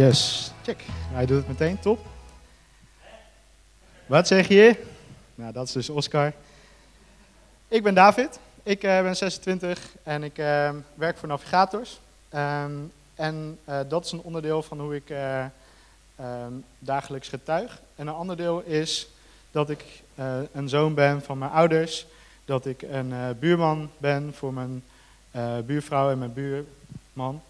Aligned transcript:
Yes, 0.00 0.50
check. 0.62 0.84
Hij 0.88 1.26
doet 1.26 1.36
het 1.36 1.48
meteen, 1.48 1.78
top. 1.78 2.06
Wat 4.06 4.26
zeg 4.26 4.48
je? 4.48 4.84
Nou, 5.34 5.52
dat 5.52 5.66
is 5.66 5.72
dus 5.72 5.90
Oscar. 5.90 6.32
Ik 7.68 7.82
ben 7.82 7.94
David, 7.94 8.38
ik 8.62 8.84
uh, 8.84 9.02
ben 9.02 9.16
26 9.16 9.94
en 10.02 10.22
ik 10.22 10.38
uh, 10.38 10.70
werk 10.94 11.18
voor 11.18 11.28
navigators. 11.28 12.00
Um, 12.34 12.92
en 13.14 13.58
uh, 13.68 13.80
dat 13.88 14.04
is 14.04 14.12
een 14.12 14.20
onderdeel 14.20 14.62
van 14.62 14.80
hoe 14.80 14.94
ik 14.94 15.10
um, 15.10 16.64
dagelijks 16.78 17.28
getuig. 17.28 17.80
En 17.96 18.06
een 18.06 18.14
ander 18.14 18.36
deel 18.36 18.60
is 18.60 19.08
dat 19.50 19.70
ik 19.70 19.84
een 20.52 20.68
zoon 20.68 20.94
ben 20.94 21.22
van 21.22 21.38
mijn 21.38 21.50
ouders, 21.50 22.06
dat 22.44 22.66
ik 22.66 22.82
een 22.82 23.36
buurman 23.38 23.90
ben 23.98 24.34
voor 24.34 24.52
mijn 24.52 24.82
buurvrouw 25.66 26.10
en 26.10 26.18
mijn 26.18 26.32
buurman. 26.32 27.42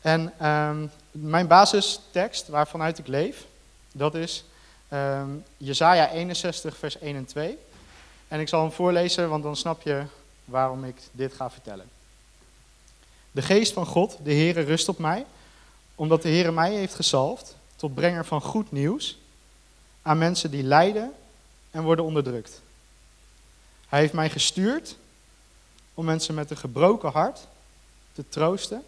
En 0.00 0.46
um, 0.48 0.90
mijn 1.18 1.46
basistekst 1.46 2.48
waarvanuit 2.48 2.98
ik 2.98 3.06
leef, 3.06 3.46
dat 3.92 4.14
is 4.14 4.44
um, 4.92 5.44
Jezaja 5.56 6.10
61 6.10 6.76
vers 6.76 6.98
1 6.98 7.16
en 7.16 7.24
2. 7.24 7.58
En 8.28 8.40
ik 8.40 8.48
zal 8.48 8.60
hem 8.60 8.72
voorlezen, 8.72 9.28
want 9.28 9.42
dan 9.42 9.56
snap 9.56 9.82
je 9.82 10.04
waarom 10.44 10.84
ik 10.84 10.96
dit 11.12 11.32
ga 11.32 11.50
vertellen. 11.50 11.88
De 13.30 13.42
geest 13.42 13.72
van 13.72 13.86
God, 13.86 14.18
de 14.22 14.32
Heere, 14.32 14.60
rust 14.60 14.88
op 14.88 14.98
mij, 14.98 15.26
omdat 15.94 16.22
de 16.22 16.28
Heere 16.28 16.52
mij 16.52 16.74
heeft 16.74 16.94
gezalfd 16.94 17.56
tot 17.76 17.94
brenger 17.94 18.24
van 18.24 18.40
goed 18.40 18.72
nieuws 18.72 19.18
aan 20.02 20.18
mensen 20.18 20.50
die 20.50 20.62
lijden 20.62 21.12
en 21.70 21.82
worden 21.82 22.04
onderdrukt. 22.04 22.60
Hij 23.88 24.00
heeft 24.00 24.12
mij 24.12 24.30
gestuurd 24.30 24.96
om 25.94 26.04
mensen 26.04 26.34
met 26.34 26.50
een 26.50 26.56
gebroken 26.56 27.12
hart 27.12 27.46
te 28.12 28.28
troosten 28.28 28.84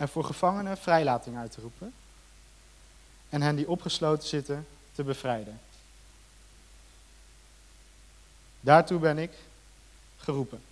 en 0.00 0.08
voor 0.08 0.24
gevangenen 0.24 0.76
vrijlating 0.76 1.36
uit 1.36 1.52
te 1.52 1.60
roepen 1.60 1.92
en 3.28 3.42
hen 3.42 3.56
die 3.56 3.68
opgesloten 3.68 4.28
zitten 4.28 4.66
te 4.92 5.04
bevrijden. 5.04 5.60
Daartoe 8.60 8.98
ben 8.98 9.18
ik 9.18 9.30
geroepen. 10.16 10.62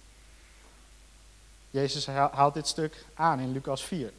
Jezus 1.71 2.07
haalt 2.07 2.55
dit 2.55 2.67
stuk 2.67 3.05
aan 3.15 3.41
in 3.41 3.53
Lucas 3.53 3.85
4, 3.85 4.13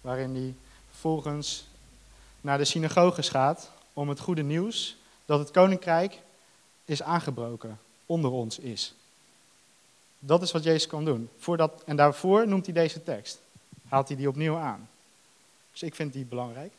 waarin 0.00 0.34
hij 0.34 0.54
vervolgens 0.90 1.64
naar 2.40 2.58
de 2.58 2.64
synagoges 2.64 3.28
gaat 3.28 3.70
om 3.92 4.08
het 4.08 4.20
goede 4.20 4.42
nieuws 4.42 4.96
dat 5.24 5.38
het 5.38 5.50
koninkrijk 5.50 6.20
is 6.84 7.02
aangebroken, 7.02 7.78
onder 8.06 8.30
ons 8.30 8.58
is. 8.58 8.94
Dat 10.18 10.42
is 10.42 10.52
wat 10.52 10.62
Jezus 10.64 10.86
kan 10.86 11.04
doen. 11.04 11.30
Voordat, 11.38 11.82
en 11.86 11.96
daarvoor 11.96 12.48
noemt 12.48 12.64
hij 12.64 12.74
deze 12.74 13.02
tekst. 13.02 13.44
Haalt 13.88 14.08
hij 14.08 14.16
die 14.16 14.28
opnieuw 14.28 14.56
aan. 14.56 14.88
Dus 15.72 15.82
ik 15.82 15.94
vind 15.94 16.12
die 16.12 16.24
belangrijk. 16.24 16.72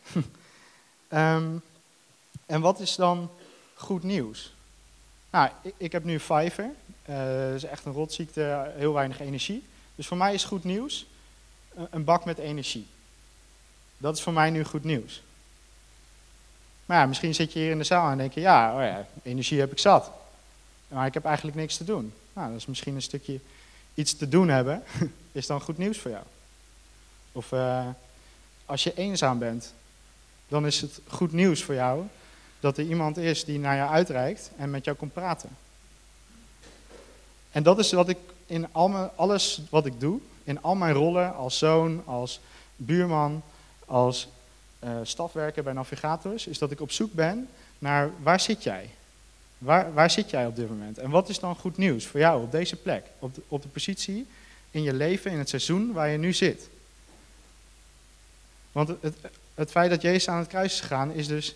um, 1.09 1.61
en 2.45 2.61
wat 2.61 2.79
is 2.79 2.95
dan 2.95 3.29
goed 3.73 4.03
nieuws? 4.03 4.53
Nou, 5.29 5.49
ik, 5.61 5.73
ik 5.77 5.91
heb 5.91 6.03
nu 6.03 6.19
Fiverr. 6.19 6.69
Uh, 7.09 7.17
dat 7.17 7.55
is 7.55 7.63
echt 7.63 7.85
een 7.85 7.91
rotziekte, 7.91 8.71
heel 8.75 8.93
weinig 8.93 9.19
energie. 9.19 9.63
Dus 9.95 10.07
voor 10.07 10.17
mij 10.17 10.33
is 10.33 10.43
goed 10.43 10.63
nieuws 10.63 11.07
een 11.89 12.03
bak 12.03 12.25
met 12.25 12.37
energie. 12.37 12.87
Dat 13.97 14.15
is 14.17 14.23
voor 14.23 14.33
mij 14.33 14.49
nu 14.49 14.63
goed 14.63 14.83
nieuws. 14.83 15.21
Maar 16.85 16.97
ja, 16.97 17.05
misschien 17.05 17.35
zit 17.35 17.53
je 17.53 17.59
hier 17.59 17.71
in 17.71 17.77
de 17.77 17.83
zaal 17.83 18.11
en 18.11 18.17
denk 18.17 18.33
je, 18.33 18.39
ja, 18.39 18.75
oh 18.75 18.81
ja, 18.81 19.07
energie 19.23 19.59
heb 19.59 19.71
ik 19.71 19.79
zat. 19.79 20.11
Maar 20.87 21.05
ik 21.05 21.13
heb 21.13 21.25
eigenlijk 21.25 21.57
niks 21.57 21.77
te 21.77 21.83
doen. 21.83 22.13
Nou, 22.33 22.47
dat 22.47 22.57
is 22.57 22.65
misschien 22.65 22.95
een 22.95 23.01
stukje 23.01 23.39
iets 23.93 24.17
te 24.17 24.29
doen 24.29 24.47
hebben, 24.47 24.83
is 25.31 25.47
dan 25.47 25.61
goed 25.61 25.77
nieuws 25.77 25.97
voor 25.97 26.11
jou. 26.11 26.23
Of 27.37 27.51
uh, 27.51 27.87
als 28.65 28.83
je 28.83 28.93
eenzaam 28.95 29.39
bent, 29.39 29.73
dan 30.47 30.65
is 30.65 30.81
het 30.81 30.99
goed 31.07 31.31
nieuws 31.31 31.63
voor 31.63 31.75
jou 31.75 32.03
dat 32.59 32.77
er 32.77 32.85
iemand 32.85 33.17
is 33.17 33.45
die 33.45 33.59
naar 33.59 33.75
jou 33.75 33.89
uitreikt 33.89 34.51
en 34.57 34.69
met 34.69 34.85
jou 34.85 34.97
komt 34.97 35.13
praten. 35.13 35.49
En 37.51 37.63
dat 37.63 37.79
is 37.79 37.91
wat 37.91 38.09
ik 38.09 38.17
in 38.45 38.67
al 38.71 38.87
mijn, 38.87 39.09
alles 39.15 39.61
wat 39.69 39.85
ik 39.85 39.99
doe, 39.99 40.19
in 40.43 40.61
al 40.61 40.75
mijn 40.75 40.93
rollen 40.93 41.35
als 41.35 41.57
zoon, 41.57 42.05
als 42.05 42.39
buurman, 42.75 43.41
als 43.85 44.27
uh, 44.83 44.89
stafwerker 45.03 45.63
bij 45.63 45.73
navigators, 45.73 46.47
is 46.47 46.57
dat 46.57 46.71
ik 46.71 46.81
op 46.81 46.91
zoek 46.91 47.13
ben 47.13 47.49
naar 47.79 48.11
waar 48.23 48.39
zit 48.39 48.63
jij? 48.63 48.89
Waar, 49.57 49.93
waar 49.93 50.11
zit 50.11 50.29
jij 50.29 50.45
op 50.45 50.55
dit 50.55 50.69
moment? 50.69 50.97
En 50.97 51.09
wat 51.09 51.29
is 51.29 51.39
dan 51.39 51.55
goed 51.55 51.77
nieuws 51.77 52.05
voor 52.05 52.19
jou 52.19 52.43
op 52.43 52.51
deze 52.51 52.75
plek? 52.75 53.05
Op 53.19 53.35
de, 53.35 53.41
op 53.47 53.61
de 53.61 53.67
positie 53.67 54.27
in 54.71 54.83
je 54.83 54.93
leven, 54.93 55.31
in 55.31 55.37
het 55.37 55.49
seizoen 55.49 55.91
waar 55.93 56.09
je 56.09 56.17
nu 56.17 56.33
zit? 56.33 56.69
Want 58.77 58.91
het, 59.01 59.15
het 59.53 59.71
feit 59.71 59.89
dat 59.89 60.01
Jezus 60.01 60.27
aan 60.27 60.37
het 60.37 60.47
kruis 60.47 60.73
is 60.73 60.79
gegaan, 60.79 61.11
is 61.11 61.27
dus. 61.27 61.55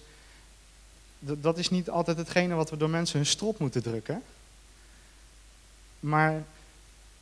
Dat 1.20 1.58
is 1.58 1.70
niet 1.70 1.90
altijd 1.90 2.18
hetgene 2.18 2.54
wat 2.54 2.70
we 2.70 2.78
door 2.78 2.90
mensen 2.90 3.18
hun 3.18 3.26
strop 3.26 3.60
moeten 3.60 3.84
drukken. 3.84 4.24
Maar 6.00 6.44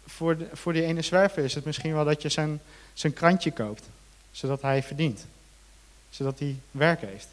voor, 0.06 0.38
voor 0.54 0.74
die 0.74 0.84
ene 0.84 1.02
zwerver 1.02 1.44
is 1.44 1.54
het 1.54 1.66
misschien 1.66 1.94
wel 1.94 2.06
dat 2.06 2.22
je 2.22 2.30
zijn, 2.30 2.62
zijn 2.94 3.14
krantje 3.14 3.52
koopt. 3.52 3.84
Zodat 4.32 4.62
hij 4.62 4.84
verdient. 4.84 5.26
Zodat 6.09 6.40
hij 6.40 6.56
werk 6.72 7.02
heeft. 7.02 7.28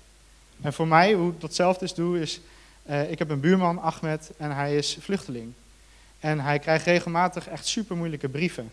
En 0.61 0.73
voor 0.73 0.89
mij, 0.89 1.13
hoe 1.13 1.33
ik 1.33 1.41
datzelfde 1.41 1.85
is 1.85 1.95
doe, 1.95 2.21
is. 2.21 2.41
Uh, 2.87 3.11
ik 3.11 3.19
heb 3.19 3.31
een 3.31 3.41
buurman, 3.41 3.79
Ahmed, 3.79 4.31
en 4.37 4.55
hij 4.55 4.77
is 4.77 4.97
vluchteling. 5.01 5.53
En 6.21 6.41
hij 6.41 6.59
krijgt 6.59 6.87
regelmatig 6.87 7.49
echt 7.49 7.67
super 7.67 7.97
moeilijke 7.97 8.29
brieven. 8.29 8.73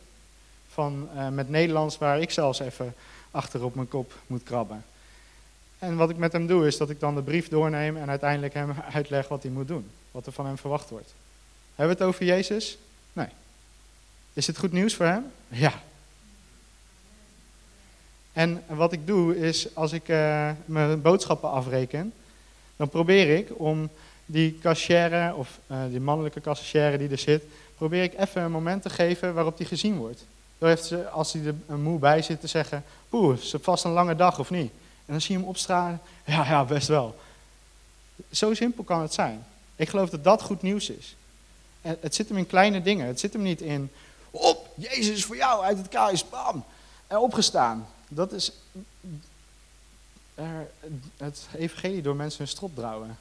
Van, 0.70 1.10
uh, 1.16 1.30
met 1.30 1.50
Nederlands, 1.50 1.98
waar 1.98 2.20
ik 2.20 2.32
zelfs 2.32 2.60
even 2.60 2.96
achter 3.34 3.64
op 3.64 3.76
mijn 3.76 3.88
kop 3.88 4.14
moet 4.28 4.44
krabben. 4.44 4.84
En 5.80 5.96
wat 5.96 6.10
ik 6.10 6.18
met 6.18 6.32
hem 6.32 6.48
doe, 6.48 6.68
is 6.68 6.78
dat 6.78 6.90
ik 6.90 7.00
dan 7.00 7.16
de 7.16 7.22
brief 7.22 7.48
doorneem 7.50 7.98
en 7.98 8.10
uiteindelijk 8.10 8.54
hem 8.54 8.72
uitleg 8.94 9.28
wat 9.28 9.44
hij 9.44 9.52
moet 9.52 9.68
doen. 9.68 9.90
Wat 10.12 10.26
er 10.26 10.32
van 10.32 10.46
hem 10.46 10.58
verwacht 10.58 10.90
wordt. 10.90 11.14
Hebben 11.76 11.96
we 11.96 12.04
het 12.04 12.14
over 12.14 12.26
Jezus? 12.26 12.78
Nee. 13.14 13.28
Is 14.34 14.48
het 14.48 14.58
goed 14.58 14.72
nieuws 14.72 14.96
voor 14.96 15.06
hem? 15.06 15.26
Ja. 15.48 15.74
En 18.34 18.64
wat 18.68 18.92
ik 18.92 19.08
doe 19.08 19.38
is, 19.38 19.76
als 19.76 19.92
ik 19.92 20.08
uh, 20.08 20.52
mijn 20.66 21.02
boodschappen 21.02 21.50
afreken, 21.50 22.14
dan 22.76 22.90
probeer 22.90 23.38
ik 23.38 23.60
om 23.60 23.90
die 24.26 24.60
cashier 24.62 25.36
of 25.36 25.60
uh, 25.72 25.78
die 25.90 26.00
mannelijke 26.00 26.42
cashier 26.42 26.98
die 26.98 27.10
er 27.10 27.18
zit, 27.18 27.44
probeer 27.76 28.04
ik 28.04 28.20
even 28.20 28.42
een 28.42 28.52
moment 28.52 28.82
te 28.82 28.90
geven 28.90 29.34
waarop 29.34 29.58
die 29.58 29.68
gezien 29.68 29.98
wordt. 29.98 30.26
Heeft 30.68 30.86
ze, 30.86 31.10
als 31.10 31.34
hij 31.34 31.54
er 31.68 31.78
moe 31.78 32.00
bij 32.00 32.22
zit, 32.22 32.40
te 32.40 32.48
zeggen, 32.48 32.84
poeh, 33.10 33.38
is 33.38 33.52
het 33.52 33.64
vast 33.64 33.84
een 33.84 33.92
lange 33.92 34.16
dag 34.16 34.40
of 34.40 34.50
niet? 34.50 34.72
En 35.06 35.12
dan 35.14 35.22
zie 35.22 35.32
je 35.32 35.40
hem 35.40 35.50
opstralen, 35.50 36.02
ja, 36.26 36.46
ja, 36.46 36.66
best 36.66 36.88
wel. 36.88 37.20
Zo 38.32 38.54
simpel 38.54 38.84
kan 38.84 39.02
het 39.02 39.14
zijn. 39.14 39.46
Ik 39.76 39.90
geloof 39.90 40.10
dat 40.10 40.24
dat 40.24 40.42
goed 40.42 40.62
nieuws 40.62 40.90
is. 40.90 41.16
Het 41.82 42.16
zit 42.16 42.28
hem 42.28 42.38
in 42.38 42.48
kleine 42.48 42.82
dingen. 42.82 43.08
Het 43.08 43.20
zit 43.20 43.34
hem 43.34 43.42
niet 43.42 43.62
in, 43.62 43.92
op, 44.32 44.68
Jezus 44.76 45.10
is 45.10 45.26
voor 45.26 45.36
jou 45.36 45.64
uit 45.64 45.78
het 45.78 45.88
kruis, 45.90 46.30
bam, 46.30 46.64
en 47.08 47.18
opgestaan. 47.18 47.88
Dat 48.08 48.32
is 48.32 48.52
het 51.18 51.48
evangelie 51.58 52.02
door 52.02 52.16
mensen 52.16 52.40
hun 52.40 52.48
strop 52.48 52.76
brouwen. 52.76 53.18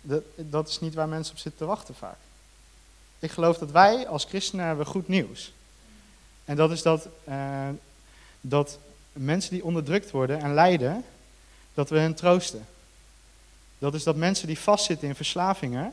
Dat, 0.00 0.22
dat 0.36 0.68
is 0.68 0.80
niet 0.80 0.94
waar 0.94 1.08
mensen 1.08 1.34
op 1.34 1.40
zitten 1.40 1.60
te 1.60 1.66
wachten 1.66 1.94
vaak. 1.94 2.16
Ik 3.18 3.30
geloof 3.30 3.58
dat 3.58 3.70
wij 3.70 4.08
als 4.08 4.24
christenen 4.24 4.66
hebben 4.66 4.86
goed 4.86 5.08
nieuws. 5.08 5.52
En 6.44 6.56
dat 6.56 6.70
is 6.70 6.82
dat, 6.82 7.08
uh, 7.28 7.68
dat 8.40 8.78
mensen 9.12 9.50
die 9.50 9.64
onderdrukt 9.64 10.10
worden 10.10 10.40
en 10.40 10.54
lijden, 10.54 11.04
dat 11.74 11.90
we 11.90 11.98
hen 11.98 12.14
troosten. 12.14 12.66
Dat 13.78 13.94
is 13.94 14.02
dat 14.02 14.16
mensen 14.16 14.46
die 14.46 14.58
vastzitten 14.58 15.08
in 15.08 15.14
verslavingen, 15.14 15.92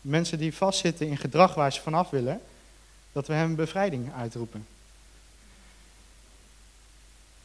mensen 0.00 0.38
die 0.38 0.54
vastzitten 0.54 1.06
in 1.06 1.16
gedrag 1.16 1.54
waar 1.54 1.72
ze 1.72 1.80
vanaf 1.80 2.10
willen, 2.10 2.40
dat 3.12 3.26
we 3.26 3.32
hen 3.32 3.54
bevrijding 3.54 4.12
uitroepen. 4.14 4.66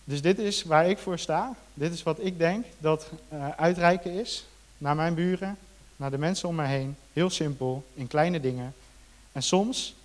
Dus 0.04 0.22
dit 0.22 0.40
is 0.40 0.64
waar 0.64 0.90
ik 0.90 0.98
voor 0.98 1.20
sta. 1.20 1.56
Dit 1.74 1.94
is 1.94 2.04
wat 2.04 2.18
ik 2.20 2.38
denk 2.38 2.66
dat 2.78 3.10
uh, 3.34 3.50
uitreiken 3.50 4.12
is 4.12 4.46
naar 4.78 4.96
mijn 4.96 5.14
buren, 5.14 5.58
naar 5.96 6.12
de 6.12 6.18
mensen 6.18 6.50
om 6.50 6.56
mij 6.56 6.78
heen. 6.78 6.96
Heel 7.14 7.30
simpel, 7.30 7.86
in 7.94 8.08
kleine 8.08 8.40
dingen. 8.40 8.74
En 9.32 9.44
soms 9.44 9.96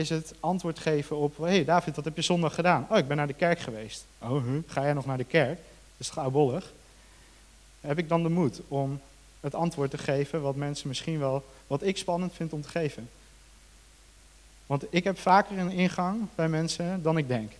is 0.00 0.08
het 0.08 0.34
antwoord 0.40 0.78
geven 0.78 1.16
op, 1.16 1.36
hé 1.36 1.44
hey 1.44 1.64
David, 1.64 1.96
wat 1.96 2.04
heb 2.04 2.16
je 2.16 2.22
zondag 2.22 2.54
gedaan? 2.54 2.86
Oh, 2.90 2.98
ik 2.98 3.08
ben 3.08 3.16
naar 3.16 3.26
de 3.26 3.32
kerk 3.32 3.58
geweest. 3.58 4.04
Oh, 4.18 4.44
huh? 4.44 4.58
ga 4.66 4.82
jij 4.82 4.92
nog 4.92 5.06
naar 5.06 5.16
de 5.16 5.24
kerk? 5.24 5.56
Dat 5.56 6.06
is 6.06 6.10
gauwbollig. 6.10 6.72
Heb 7.80 7.98
ik 7.98 8.08
dan 8.08 8.22
de 8.22 8.28
moed 8.28 8.60
om 8.68 9.00
het 9.40 9.54
antwoord 9.54 9.90
te 9.90 9.98
geven 9.98 10.42
wat 10.42 10.56
mensen 10.56 10.88
misschien 10.88 11.18
wel, 11.18 11.44
wat 11.66 11.82
ik 11.82 11.96
spannend 11.96 12.32
vind 12.32 12.52
om 12.52 12.62
te 12.62 12.68
geven? 12.68 13.08
Want 14.66 14.84
ik 14.90 15.04
heb 15.04 15.18
vaker 15.18 15.58
een 15.58 15.70
ingang 15.70 16.26
bij 16.34 16.48
mensen 16.48 17.02
dan 17.02 17.16
ik 17.16 17.28
denk. 17.28 17.52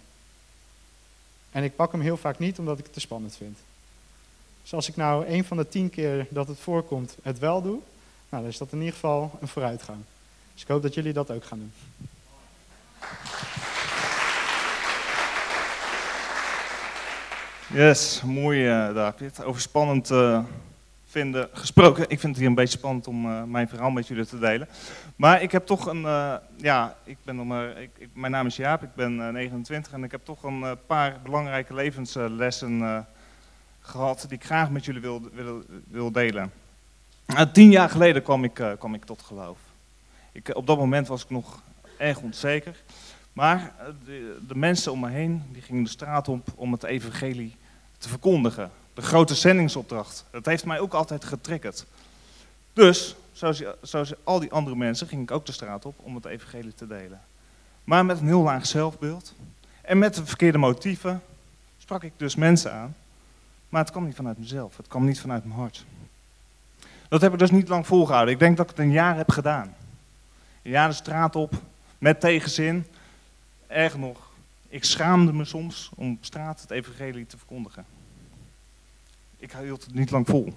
En 1.51 1.65
ik 1.65 1.77
pak 1.77 1.93
hem 1.93 2.01
heel 2.01 2.17
vaak 2.17 2.39
niet 2.39 2.59
omdat 2.59 2.79
ik 2.79 2.85
het 2.85 2.93
te 2.93 3.01
spannend 3.01 3.37
vind. 3.37 3.59
Dus 4.63 4.75
als 4.75 4.89
ik 4.89 4.97
nou 4.97 5.27
een 5.27 5.45
van 5.45 5.57
de 5.57 5.69
tien 5.69 5.91
keer 5.91 6.27
dat 6.31 6.49
het 6.49 6.59
voorkomt 6.59 7.17
het 7.23 7.39
wel 7.39 7.63
doe, 7.63 7.79
nou, 8.29 8.43
dan 8.43 8.53
is 8.53 8.59
dat 8.59 8.73
in 8.73 8.79
ieder 8.79 8.95
geval 8.95 9.39
een 9.41 9.49
vooruitgang. 9.49 9.99
Dus 10.53 10.63
ik 10.63 10.69
hoop 10.69 10.83
dat 10.83 10.95
jullie 10.95 11.13
dat 11.13 11.31
ook 11.31 11.45
gaan 11.45 11.59
doen. 11.59 11.73
Yes, 17.73 18.23
mooi 18.23 18.67
uh, 18.67 18.95
David. 18.95 19.45
Over 19.45 19.61
spannend 19.61 20.11
uh, 20.11 20.45
vinden 21.05 21.49
gesproken. 21.53 22.03
Ik 22.03 22.21
vind 22.21 22.23
het 22.23 22.37
hier 22.37 22.47
een 22.47 22.55
beetje 22.55 22.79
spannend 22.79 23.07
om 23.07 23.27
uh, 23.27 23.43
mijn 23.43 23.69
verhaal 23.69 23.91
met 23.91 24.07
jullie 24.07 24.27
te 24.27 24.39
delen. 24.39 24.69
Maar 25.17 25.43
ik 25.43 25.53
heb 25.53 25.67
toch 25.67 25.87
een, 25.87 26.03
ja, 26.57 26.97
ik 27.05 27.17
ben 27.23 27.37
nog 27.37 27.63
ik, 27.77 28.09
mijn 28.13 28.33
naam 28.33 28.47
is 28.47 28.57
Jaap, 28.57 28.83
ik 28.83 28.95
ben 28.95 29.33
29 29.33 29.93
en 29.93 30.05
ik 30.05 30.11
heb 30.11 30.25
toch 30.25 30.43
een 30.43 30.65
paar 30.87 31.19
belangrijke 31.23 31.75
levenslessen 31.75 33.07
gehad 33.81 34.25
die 34.29 34.39
ik 34.39 34.45
graag 34.45 34.71
met 34.71 34.85
jullie 34.85 35.01
wil, 35.01 35.23
wil, 35.33 35.63
wil 35.89 36.13
delen. 36.13 36.53
tien 37.53 37.71
jaar 37.71 37.91
geleden 37.91 38.23
kwam 38.23 38.45
ik, 38.45 38.65
kwam 38.79 38.95
ik 38.95 39.05
tot 39.05 39.23
geloof. 39.23 39.59
Ik, 40.33 40.57
op 40.57 40.67
dat 40.67 40.79
moment 40.79 41.09
was 41.09 41.23
ik 41.23 41.31
nog 41.31 41.63
erg 41.97 42.21
onzeker. 42.21 42.77
Maar 43.33 43.73
de, 44.05 44.39
de, 44.49 44.57
mensen 44.57 44.93
om 44.93 45.01
me 45.01 45.09
heen 45.09 45.43
die 45.53 45.63
gingen 45.63 45.83
de 45.83 45.91
straat 45.91 46.29
op 46.29 46.49
om 46.55 46.73
het 46.73 46.83
evangelie 46.83 47.57
te 47.99 48.09
verkondigen. 48.09 48.71
De 48.95 49.03
grote 49.03 49.35
zendingsopdracht. 49.35 50.25
Dat 50.31 50.47
heeft 50.47 50.65
mij 50.65 50.81
ook 50.81 50.93
altijd 50.93 51.25
getriggerd. 51.25 51.87
Dus, 52.73 53.17
zoals, 53.33 53.63
zoals 53.83 54.13
al 54.25 54.41
die 54.41 54.53
andere 54.53 54.77
mensen, 54.77 55.07
ging 55.07 55.23
ik 55.23 55.31
ook 55.31 55.47
de 55.47 55.53
straat 55.53 55.85
op 55.85 55.95
om 55.99 56.15
het 56.15 56.25
evangelie 56.25 56.75
te 56.75 56.87
delen. 56.87 57.21
Maar 57.85 58.05
met 58.05 58.21
een 58.21 58.27
heel 58.27 58.43
laag 58.43 58.67
zelfbeeld. 58.67 59.35
En 59.81 59.99
met 59.99 60.15
de 60.15 60.27
verkeerde 60.27 60.59
motieven 60.59 61.23
sprak 61.79 62.03
ik 62.03 62.13
dus 62.17 62.35
mensen 62.35 62.73
aan. 62.73 62.97
Maar 63.69 63.81
het 63.81 63.91
kwam 63.91 64.05
niet 64.05 64.17
vanuit 64.17 64.39
mezelf. 64.39 64.77
Het 64.77 64.89
kwam 64.89 65.05
niet 65.05 65.21
vanuit 65.21 65.45
mijn 65.45 65.59
hart. 65.59 65.85
Dat 67.09 67.21
heb 67.21 67.33
ik 67.33 67.39
dus 67.39 67.51
niet 67.51 67.69
lang 67.69 67.87
volgehouden. 67.87 68.35
Ik 68.35 68.41
denk 68.41 68.57
dat 68.57 68.71
ik 68.71 68.77
het 68.77 68.85
een 68.85 68.93
jaar 68.93 69.17
heb 69.17 69.31
gedaan. 69.31 69.75
Een 70.63 70.71
jaar 70.71 70.89
de 70.89 70.95
straat 70.95 71.37
op, 71.37 71.53
met 71.99 72.21
tegenzin. 72.21 72.87
Erg 73.71 73.97
nog, 73.97 74.31
ik 74.69 74.85
schaamde 74.85 75.33
me 75.33 75.45
soms 75.45 75.91
om 75.95 76.13
op 76.13 76.25
straat 76.25 76.61
het 76.61 76.71
evangelie 76.71 77.27
te 77.27 77.37
verkondigen. 77.37 77.85
Ik 79.37 79.53
hield 79.53 79.85
het 79.85 79.95
niet 79.95 80.11
lang 80.11 80.27
vol. 80.27 80.55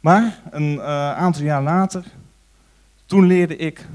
Maar 0.00 0.40
een 0.50 0.74
uh, 0.74 1.12
aantal 1.12 1.42
jaar 1.42 1.62
later, 1.62 2.04
toen 3.06 3.26
leerde 3.26 3.56
ik, 3.56 3.86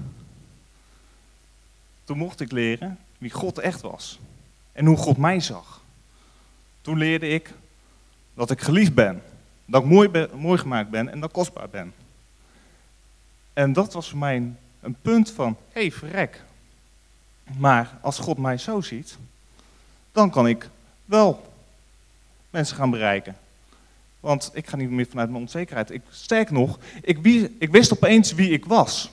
toen 2.03 2.17
mocht 2.17 2.39
ik 2.39 2.51
leren 2.51 2.97
wie 3.17 3.31
God 3.31 3.59
echt 3.59 3.81
was. 3.81 4.19
En 4.71 4.85
hoe 4.85 4.97
God 4.97 5.17
mij 5.17 5.39
zag. 5.39 5.81
Toen 6.81 6.97
leerde 6.97 7.27
ik 7.27 7.53
dat 8.33 8.51
ik 8.51 8.61
geliefd 8.61 8.93
ben. 8.93 9.23
Dat 9.65 9.83
ik 9.83 9.89
mooi, 9.89 10.27
mooi 10.33 10.57
gemaakt 10.57 10.89
ben 10.89 11.09
en 11.09 11.19
dat 11.19 11.29
ik 11.29 11.35
kostbaar 11.35 11.69
ben. 11.69 11.93
En 13.53 13.73
dat 13.73 13.93
was 13.93 14.09
voor 14.09 14.19
mij 14.19 14.53
een 14.81 14.95
punt 15.01 15.31
van, 15.31 15.57
hé 15.71 15.81
hey, 15.81 15.91
verrek, 15.91 16.43
maar 17.57 17.97
als 18.01 18.19
God 18.19 18.37
mij 18.37 18.57
zo 18.57 18.81
ziet, 18.81 19.17
dan 20.11 20.29
kan 20.29 20.47
ik 20.47 20.69
wel 21.05 21.53
mensen 22.49 22.75
gaan 22.75 22.89
bereiken. 22.89 23.35
Want 24.19 24.51
ik 24.53 24.67
ga 24.67 24.75
niet 24.75 24.89
meer 24.89 25.07
vanuit 25.09 25.29
mijn 25.29 25.41
onzekerheid. 25.41 25.91
Ik, 25.91 26.01
sterk 26.09 26.51
nog, 26.51 26.79
ik, 27.01 27.25
ik 27.59 27.71
wist 27.71 27.93
opeens 27.93 28.33
wie 28.33 28.49
ik 28.49 28.65
was. 28.65 29.11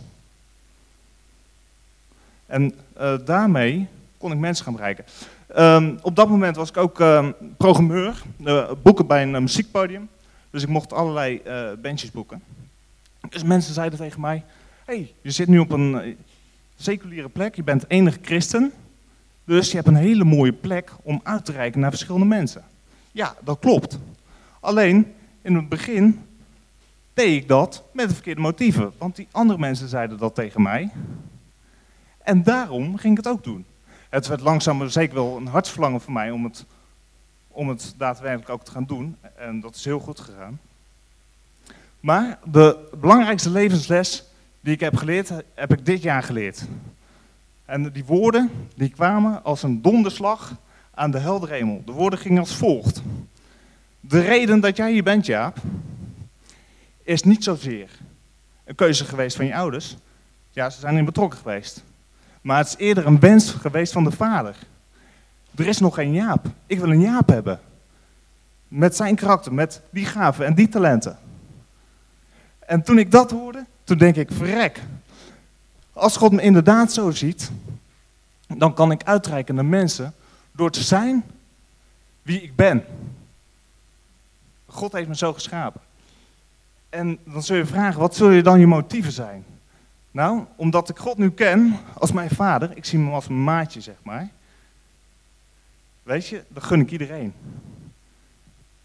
En 2.46 2.74
uh, 3.00 3.14
daarmee 3.24 3.86
kon 4.18 4.32
ik 4.32 4.38
mensen 4.38 4.64
gaan 4.64 4.74
bereiken. 4.74 5.04
Um, 5.56 5.98
op 6.02 6.16
dat 6.16 6.28
moment 6.28 6.56
was 6.56 6.68
ik 6.68 6.76
ook 6.76 7.00
uh, 7.00 7.28
programmeur, 7.56 8.22
uh, 8.40 8.70
boeken 8.82 9.06
bij 9.06 9.22
een 9.22 9.42
muziekpodium. 9.42 10.08
Dus 10.50 10.62
ik 10.62 10.68
mocht 10.68 10.92
allerlei 10.92 11.42
bandjes 11.82 12.10
boeken. 12.10 12.42
Dus 13.28 13.42
mensen 13.42 13.74
zeiden 13.74 13.98
tegen 13.98 14.20
mij, 14.20 14.44
hey, 14.84 15.14
je 15.20 15.30
zit 15.30 15.48
nu 15.48 15.58
op 15.58 15.70
een, 15.70 16.16
seculiere 16.78 17.28
plek, 17.28 17.54
je 17.54 17.62
bent 17.62 17.84
enig 17.88 18.18
christen, 18.22 18.72
dus 19.44 19.70
je 19.70 19.76
hebt 19.76 19.88
een 19.88 19.94
hele 19.94 20.24
mooie 20.24 20.52
plek 20.52 20.92
om 21.02 21.20
uit 21.22 21.44
te 21.44 21.52
reiken 21.52 21.80
naar 21.80 21.90
verschillende 21.90 22.26
mensen. 22.26 22.64
Ja, 23.12 23.36
dat 23.44 23.58
klopt. 23.58 23.98
Alleen, 24.60 25.14
in 25.42 25.54
het 25.54 25.68
begin 25.68 26.20
deed 27.14 27.42
ik 27.42 27.48
dat 27.48 27.84
met 27.92 28.08
de 28.08 28.14
verkeerde 28.14 28.40
motieven, 28.40 28.92
want 28.98 29.16
die 29.16 29.28
andere 29.30 29.58
mensen 29.58 29.88
zeiden 29.88 30.18
dat 30.18 30.34
tegen 30.34 30.62
mij. 30.62 30.90
En 32.18 32.42
daarom 32.42 32.96
ging 32.96 33.18
ik 33.18 33.24
het 33.24 33.32
ook 33.32 33.44
doen. 33.44 33.64
Het 34.08 34.26
werd 34.26 34.40
langzaam 34.40 34.76
maar 34.76 34.90
zeker 34.90 35.14
wel 35.14 35.36
een 35.36 35.46
hartsverlangen 35.46 36.00
voor 36.00 36.12
mij 36.12 36.30
om 36.30 36.44
het, 36.44 36.64
om 37.48 37.68
het 37.68 37.94
daadwerkelijk 37.96 38.50
ook 38.50 38.64
te 38.64 38.70
gaan 38.70 38.84
doen. 38.84 39.16
En 39.36 39.60
dat 39.60 39.74
is 39.74 39.84
heel 39.84 39.98
goed 39.98 40.20
gegaan. 40.20 40.60
Maar 42.00 42.38
de 42.44 42.88
belangrijkste 43.00 43.50
levensles 43.50 44.24
die 44.60 44.74
ik 44.74 44.80
heb 44.80 44.96
geleerd, 44.96 45.30
heb 45.54 45.72
ik 45.72 45.86
dit 45.86 46.02
jaar 46.02 46.22
geleerd. 46.22 46.62
En 47.64 47.92
die 47.92 48.04
woorden, 48.04 48.50
die 48.74 48.88
kwamen 48.88 49.44
als 49.44 49.62
een 49.62 49.82
donderslag 49.82 50.54
aan 50.94 51.10
de 51.10 51.18
heldere 51.18 51.54
hemel. 51.54 51.82
De 51.84 51.92
woorden 51.92 52.18
gingen 52.18 52.40
als 52.40 52.54
volgt. 52.54 53.02
De 54.00 54.20
reden 54.20 54.60
dat 54.60 54.76
jij 54.76 54.92
hier 54.92 55.02
bent, 55.02 55.26
Jaap, 55.26 55.56
is 57.02 57.22
niet 57.22 57.44
zozeer 57.44 57.90
een 58.64 58.74
keuze 58.74 59.04
geweest 59.04 59.36
van 59.36 59.46
je 59.46 59.54
ouders. 59.54 59.96
Ja, 60.50 60.70
ze 60.70 60.80
zijn 60.80 60.96
in 60.96 61.04
betrokken 61.04 61.38
geweest. 61.38 61.84
Maar 62.40 62.58
het 62.58 62.66
is 62.66 62.76
eerder 62.76 63.06
een 63.06 63.20
wens 63.20 63.50
geweest 63.50 63.92
van 63.92 64.04
de 64.04 64.10
vader. 64.10 64.56
Er 65.54 65.66
is 65.66 65.78
nog 65.78 65.94
geen 65.94 66.12
Jaap. 66.12 66.46
Ik 66.66 66.78
wil 66.78 66.90
een 66.90 67.00
Jaap 67.00 67.28
hebben. 67.28 67.60
Met 68.68 68.96
zijn 68.96 69.16
karakter, 69.16 69.54
met 69.54 69.80
die 69.90 70.04
gaven 70.04 70.46
en 70.46 70.54
die 70.54 70.68
talenten. 70.68 71.18
En 72.58 72.82
toen 72.82 72.98
ik 72.98 73.10
dat 73.10 73.30
hoorde, 73.30 73.66
toen 73.88 73.98
denk 73.98 74.16
ik, 74.16 74.28
verrek. 74.32 74.80
Als 75.92 76.16
God 76.16 76.32
me 76.32 76.42
inderdaad 76.42 76.92
zo 76.92 77.10
ziet, 77.10 77.50
dan 78.46 78.74
kan 78.74 78.90
ik 78.90 79.02
uitreiken 79.02 79.54
naar 79.54 79.64
mensen 79.64 80.14
door 80.52 80.70
te 80.70 80.82
zijn 80.82 81.24
wie 82.22 82.42
ik 82.42 82.56
ben. 82.56 82.84
God 84.66 84.92
heeft 84.92 85.08
me 85.08 85.16
zo 85.16 85.32
geschapen. 85.32 85.80
En 86.88 87.18
dan 87.24 87.42
zul 87.42 87.56
je 87.56 87.66
vragen, 87.66 88.00
wat 88.00 88.16
zullen 88.16 88.44
dan 88.44 88.60
je 88.60 88.66
motieven 88.66 89.12
zijn? 89.12 89.44
Nou, 90.10 90.44
omdat 90.56 90.88
ik 90.88 90.98
God 90.98 91.18
nu 91.18 91.30
ken 91.30 91.78
als 91.94 92.12
mijn 92.12 92.30
vader, 92.30 92.76
ik 92.76 92.84
zie 92.84 92.98
hem 92.98 93.12
als 93.12 93.28
mijn 93.28 93.44
maatje, 93.44 93.80
zeg 93.80 93.96
maar. 94.02 94.28
Weet 96.02 96.26
je, 96.26 96.44
dat 96.48 96.62
gun 96.62 96.80
ik 96.80 96.90
iedereen. 96.90 97.32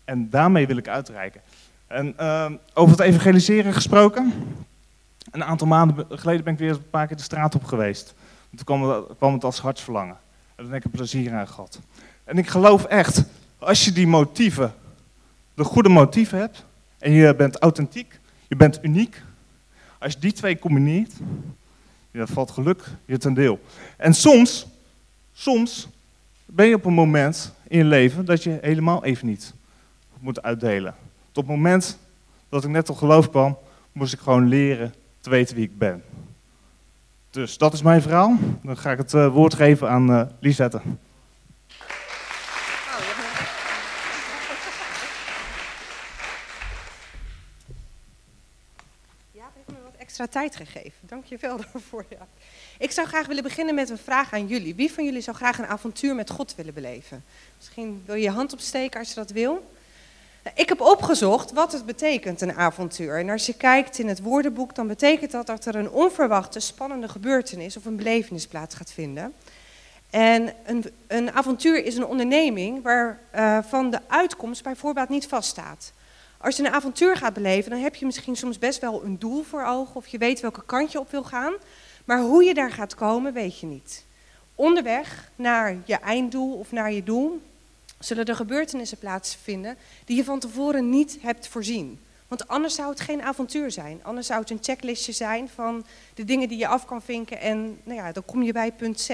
En 0.05 0.29
daarmee 0.29 0.67
wil 0.67 0.77
ik 0.77 0.87
uitreiken. 0.87 1.41
En 1.87 2.15
uh, 2.19 2.51
over 2.73 2.97
het 2.97 3.05
evangeliseren 3.05 3.73
gesproken. 3.73 4.33
Een 5.33 5.43
aantal 5.43 5.67
maanden 5.67 6.05
geleden 6.09 6.43
ben 6.43 6.53
ik 6.53 6.59
weer 6.59 6.69
een 6.69 6.89
paar 6.89 7.07
keer 7.07 7.17
de 7.17 7.23
straat 7.23 7.55
op 7.55 7.63
geweest. 7.63 8.13
Toen 8.55 8.65
kwam 8.65 8.89
het, 8.89 9.05
kwam 9.17 9.33
het 9.33 9.43
als 9.43 9.59
hartsverlangen. 9.59 10.17
En 10.55 10.63
daar 10.63 10.73
heb 10.73 10.75
ik 10.75 10.83
er 10.83 10.97
plezier 10.97 11.33
aan 11.33 11.47
gehad. 11.47 11.79
En 12.23 12.37
ik 12.37 12.47
geloof 12.47 12.83
echt, 12.83 13.23
als 13.57 13.85
je 13.85 13.91
die 13.91 14.07
motieven, 14.07 14.73
de 15.53 15.63
goede 15.63 15.89
motieven 15.89 16.39
hebt, 16.39 16.65
en 16.99 17.11
je 17.11 17.35
bent 17.35 17.59
authentiek, 17.59 18.19
je 18.47 18.55
bent 18.55 18.79
uniek, 18.83 19.21
als 19.99 20.13
je 20.13 20.19
die 20.19 20.33
twee 20.33 20.59
combineert, 20.59 21.13
dan 22.11 22.27
valt 22.27 22.51
geluk 22.51 22.83
je 23.05 23.17
ten 23.17 23.33
deel. 23.33 23.59
En 23.97 24.13
soms, 24.13 24.67
soms 25.33 25.87
ben 26.45 26.67
je 26.67 26.75
op 26.75 26.85
een 26.85 26.93
moment 26.93 27.53
in 27.67 27.77
je 27.77 27.85
leven 27.85 28.25
dat 28.25 28.43
je 28.43 28.57
helemaal 28.61 29.03
even 29.03 29.27
niet 29.27 29.53
moet 30.19 30.41
uitdelen. 30.41 30.95
Tot 31.31 31.43
het 31.43 31.55
moment 31.55 31.97
dat 32.49 32.63
ik 32.63 32.69
net 32.69 32.85
tot 32.85 32.97
geloof 32.97 33.29
kwam, 33.29 33.57
moest 33.91 34.13
ik 34.13 34.19
gewoon 34.19 34.47
leren 34.47 34.93
te 35.23 35.29
weten 35.29 35.55
wie 35.55 35.65
ik 35.65 35.77
ben. 35.77 36.03
Dus 37.29 37.57
dat 37.57 37.73
is 37.73 37.81
mijn 37.81 38.01
verhaal. 38.01 38.37
Dan 38.63 38.77
ga 38.77 38.91
ik 38.91 38.97
het 38.97 39.13
uh, 39.13 39.33
woord 39.33 39.53
geven 39.53 39.89
aan 39.89 40.09
uh, 40.09 40.21
Lisette. 40.39 40.81
Ja, 49.31 49.49
heeft 49.53 49.67
me 49.67 49.75
wat 49.83 49.95
extra 49.97 50.27
tijd 50.27 50.55
gegeven. 50.55 50.99
Dank 51.01 51.25
je 51.25 51.37
wel 51.41 51.57
daarvoor. 51.71 52.05
Ja. 52.09 52.27
Ik 52.77 52.91
zou 52.91 53.07
graag 53.07 53.27
willen 53.27 53.43
beginnen 53.43 53.75
met 53.75 53.89
een 53.89 53.97
vraag 53.97 54.33
aan 54.33 54.47
jullie. 54.47 54.75
Wie 54.75 54.91
van 54.91 55.05
jullie 55.05 55.21
zou 55.21 55.35
graag 55.35 55.57
een 55.57 55.67
avontuur 55.67 56.15
met 56.15 56.29
God 56.29 56.55
willen 56.55 56.73
beleven? 56.73 57.23
Misschien 57.57 58.03
wil 58.05 58.15
je 58.15 58.21
je 58.21 58.29
hand 58.29 58.53
opsteken 58.53 58.99
als 58.99 59.09
je 59.09 59.15
dat 59.15 59.29
wil. 59.29 59.72
Ik 60.55 60.69
heb 60.69 60.81
opgezocht 60.81 61.51
wat 61.51 61.71
het 61.71 61.85
betekent, 61.85 62.41
een 62.41 62.53
avontuur. 62.53 63.19
En 63.19 63.29
als 63.29 63.45
je 63.45 63.53
kijkt 63.53 63.99
in 63.99 64.07
het 64.07 64.21
woordenboek, 64.21 64.75
dan 64.75 64.87
betekent 64.87 65.31
dat 65.31 65.47
dat 65.47 65.65
er 65.65 65.75
een 65.75 65.89
onverwachte, 65.89 66.59
spannende 66.59 67.07
gebeurtenis 67.09 67.77
of 67.77 67.85
een 67.85 67.95
belevenis 67.95 68.47
plaats 68.47 68.75
gaat 68.75 68.91
vinden. 68.91 69.33
En 70.09 70.53
een, 70.65 70.85
een 71.07 71.31
avontuur 71.31 71.85
is 71.85 71.95
een 71.95 72.05
onderneming 72.05 72.83
waarvan 72.83 73.85
uh, 73.85 73.91
de 73.91 73.99
uitkomst 74.07 74.63
bijvoorbeeld 74.63 75.09
niet 75.09 75.27
vaststaat. 75.27 75.93
Als 76.37 76.57
je 76.57 76.63
een 76.63 76.73
avontuur 76.73 77.15
gaat 77.15 77.33
beleven, 77.33 77.71
dan 77.71 77.79
heb 77.79 77.95
je 77.95 78.05
misschien 78.05 78.35
soms 78.35 78.59
best 78.59 78.79
wel 78.79 79.03
een 79.03 79.19
doel 79.19 79.43
voor 79.43 79.65
ogen 79.65 79.95
of 79.95 80.07
je 80.07 80.17
weet 80.17 80.39
welke 80.39 80.65
kant 80.65 80.91
je 80.91 80.99
op 80.99 81.11
wil 81.11 81.23
gaan. 81.23 81.53
Maar 82.05 82.19
hoe 82.19 82.43
je 82.43 82.53
daar 82.53 82.71
gaat 82.71 82.95
komen, 82.95 83.33
weet 83.33 83.59
je 83.59 83.65
niet. 83.65 84.05
Onderweg 84.55 85.31
naar 85.35 85.77
je 85.85 85.95
einddoel 85.95 86.53
of 86.53 86.71
naar 86.71 86.91
je 86.91 87.03
doel 87.03 87.41
zullen 88.05 88.25
er 88.25 88.35
gebeurtenissen 88.35 88.97
plaatsvinden 88.97 89.77
die 90.05 90.15
je 90.15 90.23
van 90.23 90.39
tevoren 90.39 90.89
niet 90.89 91.17
hebt 91.21 91.47
voorzien. 91.47 91.99
Want 92.27 92.47
anders 92.47 92.75
zou 92.75 92.89
het 92.89 92.99
geen 92.99 93.21
avontuur 93.21 93.71
zijn. 93.71 93.99
Anders 94.03 94.27
zou 94.27 94.39
het 94.39 94.49
een 94.49 94.59
checklistje 94.61 95.11
zijn 95.11 95.49
van 95.49 95.85
de 96.13 96.23
dingen 96.23 96.47
die 96.47 96.57
je 96.57 96.67
af 96.67 96.85
kan 96.85 97.01
vinken 97.01 97.39
en 97.39 97.79
nou 97.83 97.97
ja, 97.99 98.11
dan 98.11 98.25
kom 98.25 98.43
je 98.43 98.53
bij 98.53 98.71
punt 98.71 98.99
Z. 98.99 99.09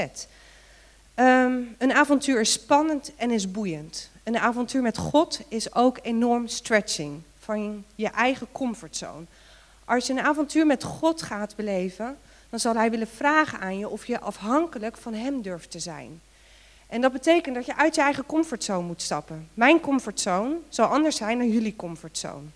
Um, 1.15 1.75
een 1.77 1.93
avontuur 1.93 2.39
is 2.39 2.51
spannend 2.51 3.12
en 3.15 3.31
is 3.31 3.51
boeiend. 3.51 4.10
een 4.24 4.38
avontuur 4.38 4.81
met 4.81 4.98
God 4.98 5.39
is 5.48 5.74
ook 5.74 5.98
enorm 6.01 6.48
stretching 6.48 7.22
van 7.39 7.84
je 7.96 8.08
eigen 8.08 8.48
comfortzone. 8.51 9.25
Als 9.86 10.08
je 10.08 10.13
een 10.13 10.19
avontuur 10.19 10.65
met 10.65 10.84
God 10.84 11.22
gaat 11.22 11.55
beleven, 11.55 12.17
dan 12.50 12.60
zal 12.60 12.75
Hij 12.75 12.91
willen 12.91 13.08
vragen 13.08 13.60
aan 13.60 13.77
je 13.77 13.89
of 13.89 14.05
je 14.05 14.19
afhankelijk 14.19 14.98
van 14.98 15.13
Hem 15.13 15.41
durft 15.41 15.72
te 15.72 15.79
zijn. 15.79 16.22
En 16.89 17.01
dat 17.01 17.12
betekent 17.12 17.55
dat 17.55 17.65
je 17.65 17.75
uit 17.75 17.96
je 17.96 18.01
eigen 18.01 18.25
comfortzone 18.25 18.88
moet 18.88 19.01
stappen. 19.01 19.50
Mijn 19.53 19.79
comfortzone 19.79 20.55
zal 20.69 20.86
anders 20.86 21.15
zijn 21.15 21.38
dan 21.38 21.50
jullie 21.50 21.75
comfortzone. 21.75 22.48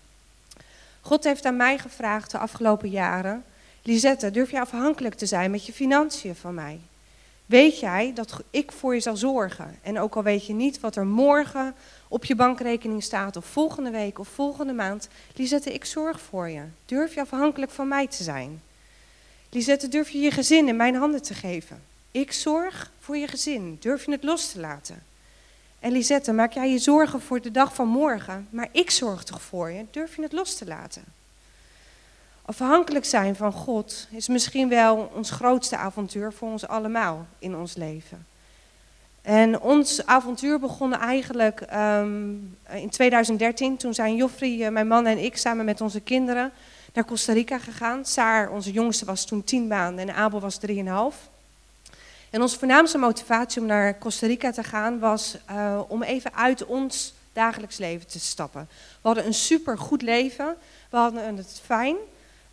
God 1.00 1.24
heeft 1.24 1.44
aan 1.44 1.56
mij 1.56 1.78
gevraagd 1.78 2.30
de 2.30 2.38
afgelopen 2.38 2.88
jaren: 2.88 3.44
Lisette, 3.82 4.30
durf 4.30 4.50
je 4.50 4.60
afhankelijk 4.60 5.14
te 5.14 5.26
zijn 5.26 5.50
met 5.50 5.66
je 5.66 5.72
financiën 5.72 6.34
van 6.34 6.54
mij? 6.54 6.80
Weet 7.46 7.80
jij 7.80 8.12
dat 8.14 8.40
ik 8.50 8.72
voor 8.72 8.94
je 8.94 9.00
zal 9.00 9.16
zorgen? 9.16 9.78
En 9.82 9.98
ook 9.98 10.14
al 10.14 10.22
weet 10.22 10.46
je 10.46 10.52
niet 10.52 10.80
wat 10.80 10.96
er 10.96 11.06
morgen 11.06 11.74
op 12.08 12.24
je 12.24 12.34
bankrekening 12.34 13.02
staat, 13.02 13.36
of 13.36 13.44
volgende 13.44 13.90
week 13.90 14.18
of 14.18 14.28
volgende 14.28 14.72
maand, 14.72 15.08
Lisette, 15.34 15.72
ik 15.72 15.84
zorg 15.84 16.20
voor 16.20 16.48
je. 16.48 16.62
Durf 16.86 17.14
je 17.14 17.20
afhankelijk 17.20 17.70
van 17.70 17.88
mij 17.88 18.06
te 18.06 18.22
zijn? 18.22 18.62
Lisette, 19.50 19.88
durf 19.88 20.10
je 20.10 20.18
je 20.18 20.30
gezin 20.30 20.68
in 20.68 20.76
mijn 20.76 20.94
handen 20.94 21.22
te 21.22 21.34
geven? 21.34 21.82
Ik 22.14 22.32
zorg 22.32 22.90
voor 22.98 23.16
je 23.16 23.28
gezin. 23.28 23.76
Durf 23.80 24.04
je 24.04 24.10
het 24.10 24.24
los 24.24 24.50
te 24.52 24.60
laten? 24.60 25.02
En 25.80 25.92
Lisette, 25.92 26.32
maak 26.32 26.52
jij 26.52 26.70
je 26.70 26.78
zorgen 26.78 27.20
voor 27.20 27.40
de 27.40 27.50
dag 27.50 27.74
van 27.74 27.88
morgen, 27.88 28.48
maar 28.50 28.68
ik 28.72 28.90
zorg 28.90 29.24
toch 29.24 29.42
voor 29.42 29.70
je? 29.70 29.84
Durf 29.90 30.16
je 30.16 30.22
het 30.22 30.32
los 30.32 30.54
te 30.54 30.66
laten? 30.66 31.04
Afhankelijk 32.42 33.04
zijn 33.04 33.36
van 33.36 33.52
God 33.52 34.08
is 34.10 34.28
misschien 34.28 34.68
wel 34.68 35.10
ons 35.14 35.30
grootste 35.30 35.76
avontuur 35.76 36.32
voor 36.32 36.48
ons 36.48 36.66
allemaal 36.66 37.26
in 37.38 37.56
ons 37.56 37.74
leven. 37.74 38.26
En 39.22 39.60
ons 39.60 40.06
avontuur 40.06 40.58
begon 40.58 40.94
eigenlijk 40.94 41.60
ehm, 41.60 42.32
in 42.70 42.90
2013. 42.90 43.76
Toen 43.76 43.94
zijn 43.94 44.16
Joffrey, 44.16 44.64
eh, 44.64 44.72
mijn 44.72 44.88
man 44.88 45.06
en 45.06 45.24
ik 45.24 45.36
samen 45.36 45.64
met 45.64 45.80
onze 45.80 46.00
kinderen 46.00 46.52
naar 46.92 47.04
Costa 47.04 47.32
Rica 47.32 47.58
gegaan. 47.58 48.04
Saar, 48.04 48.50
onze 48.50 48.72
jongste, 48.72 49.04
was 49.04 49.24
toen 49.26 49.44
tien 49.44 49.66
maanden 49.66 50.08
en 50.08 50.14
Abel 50.14 50.40
was 50.40 50.58
drieënhalf. 50.58 51.32
En 52.34 52.42
onze 52.42 52.58
voornaamste 52.58 52.98
motivatie 52.98 53.60
om 53.60 53.66
naar 53.66 53.98
Costa 53.98 54.26
Rica 54.26 54.50
te 54.50 54.62
gaan 54.62 54.98
was 54.98 55.36
uh, 55.50 55.80
om 55.88 56.02
even 56.02 56.34
uit 56.34 56.64
ons 56.64 57.14
dagelijks 57.32 57.76
leven 57.76 58.06
te 58.06 58.20
stappen. 58.20 58.68
We 58.70 59.06
hadden 59.08 59.26
een 59.26 59.34
super 59.34 59.78
goed 59.78 60.02
leven, 60.02 60.56
we 60.90 60.96
hadden 60.96 61.36
het 61.36 61.60
fijn, 61.64 61.96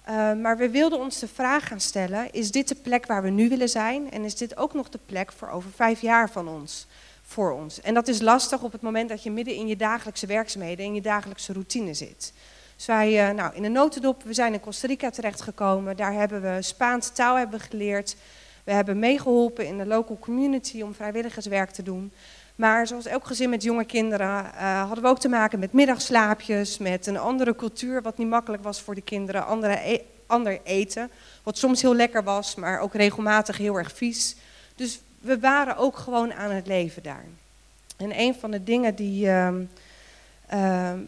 uh, 0.09 0.33
maar 0.33 0.57
we 0.57 0.69
wilden 0.69 0.99
ons 0.99 1.19
de 1.19 1.27
vraag 1.27 1.67
gaan 1.67 1.79
stellen: 1.79 2.31
is 2.31 2.51
dit 2.51 2.67
de 2.67 2.75
plek 2.75 3.05
waar 3.05 3.23
we 3.23 3.29
nu 3.29 3.49
willen 3.49 3.69
zijn? 3.69 4.11
En 4.11 4.23
is 4.23 4.35
dit 4.35 4.57
ook 4.57 4.73
nog 4.73 4.89
de 4.89 4.99
plek 5.05 5.31
voor 5.31 5.49
over 5.49 5.71
vijf 5.75 6.01
jaar 6.01 6.29
van 6.29 6.47
ons? 6.47 6.87
Voor 7.21 7.51
ons. 7.51 7.81
En 7.81 7.93
dat 7.93 8.07
is 8.07 8.21
lastig 8.21 8.61
op 8.61 8.71
het 8.71 8.81
moment 8.81 9.09
dat 9.09 9.23
je 9.23 9.31
midden 9.31 9.55
in 9.55 9.67
je 9.67 9.75
dagelijkse 9.75 10.25
werkzaamheden, 10.25 10.85
in 10.85 10.93
je 10.93 11.01
dagelijkse 11.01 11.53
routine 11.53 11.93
zit. 11.93 12.33
Dus 12.75 12.85
wij, 12.85 13.29
uh, 13.29 13.35
nou, 13.35 13.55
in 13.55 13.63
een 13.63 13.71
notendop, 13.71 14.23
we 14.23 14.33
zijn 14.33 14.53
in 14.53 14.59
Costa 14.59 14.87
Rica 14.87 15.09
terechtgekomen. 15.09 15.97
Daar 15.97 16.13
hebben 16.13 16.41
we 16.41 16.61
Spaanse 16.61 17.11
taal 17.11 17.35
hebben 17.35 17.59
geleerd. 17.59 18.15
We 18.63 18.71
hebben 18.71 18.99
meegeholpen 18.99 19.67
in 19.67 19.77
de 19.77 19.85
local 19.85 20.17
community 20.19 20.81
om 20.81 20.93
vrijwilligerswerk 20.93 21.71
te 21.71 21.83
doen. 21.83 22.11
Maar 22.55 22.87
zoals 22.87 23.05
elk 23.05 23.25
gezin 23.25 23.49
met 23.49 23.63
jonge 23.63 23.85
kinderen 23.85 24.43
uh, 24.43 24.85
hadden 24.85 25.03
we 25.03 25.09
ook 25.09 25.19
te 25.19 25.29
maken 25.29 25.59
met 25.59 25.73
middagslaapjes, 25.73 26.77
met 26.77 27.07
een 27.07 27.17
andere 27.17 27.55
cultuur 27.55 28.01
wat 28.01 28.17
niet 28.17 28.27
makkelijk 28.27 28.63
was 28.63 28.81
voor 28.81 28.95
de 28.95 29.01
kinderen, 29.01 29.45
andere 29.45 29.73
e 29.73 29.99
ander 30.25 30.59
eten, 30.63 31.11
wat 31.43 31.57
soms 31.57 31.81
heel 31.81 31.95
lekker 31.95 32.23
was, 32.23 32.55
maar 32.55 32.79
ook 32.79 32.93
regelmatig 32.93 33.57
heel 33.57 33.77
erg 33.77 33.91
vies. 33.95 34.35
Dus 34.75 34.99
we 35.19 35.39
waren 35.39 35.77
ook 35.77 35.97
gewoon 35.97 36.33
aan 36.33 36.51
het 36.51 36.67
leven 36.67 37.03
daar. 37.03 37.25
En 37.97 38.19
een 38.19 38.35
van 38.35 38.51
de 38.51 38.63
dingen 38.63 38.95
die 38.95 39.25
uh, 39.25 39.49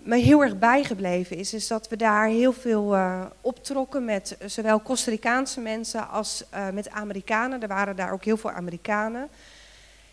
me 0.04 0.16
heel 0.16 0.42
erg 0.42 0.60
bijgebleven 0.60 1.38
is, 1.38 1.54
is 1.54 1.68
dat 1.68 1.88
we 1.88 1.96
daar 1.96 2.28
heel 2.28 2.54
veel 2.54 2.96
uh, 2.96 3.22
optrokken 3.42 4.06
met 4.06 4.38
zowel 4.46 4.82
Costa 4.82 5.12
Ricaanse 5.12 5.60
mensen 5.60 6.10
als 6.10 6.44
uh, 6.54 6.70
met 6.70 6.90
Amerikanen. 6.90 7.62
Er 7.62 7.68
waren 7.68 7.96
daar 7.96 8.12
ook 8.12 8.24
heel 8.24 8.38
veel 8.38 8.52
Amerikanen. 8.52 9.30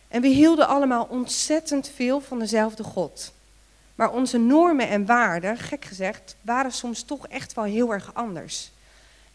En 0.08 0.22
we 0.22 0.28
hielden 0.28 0.68
allemaal 0.68 1.06
ontzettend 1.10 1.88
veel 1.94 2.20
van 2.20 2.38
dezelfde 2.38 2.82
God. 2.82 3.32
Maar 3.94 4.12
onze 4.12 4.38
normen 4.38 4.88
en 4.88 5.06
waarden, 5.06 5.56
gek 5.56 5.84
gezegd, 5.84 6.36
waren 6.40 6.72
soms 6.72 7.02
toch 7.02 7.28
echt 7.28 7.54
wel 7.54 7.64
heel 7.64 7.92
erg 7.92 8.14
anders. 8.14 8.70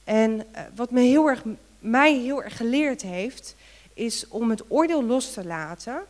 En 0.04 0.46
wat 0.76 0.92
me 0.92 1.02
heel 1.02 1.28
erg, 1.28 1.44
mij 1.80 2.14
heel 2.14 2.44
erg 2.44 2.58
geleerd 2.58 3.02
heeft, 3.02 3.56
is 3.94 4.28
om 4.28 4.50
het 4.50 4.64
oordeel 4.68 5.04
los 5.04 5.34
te 5.34 5.46
laten 5.46 6.02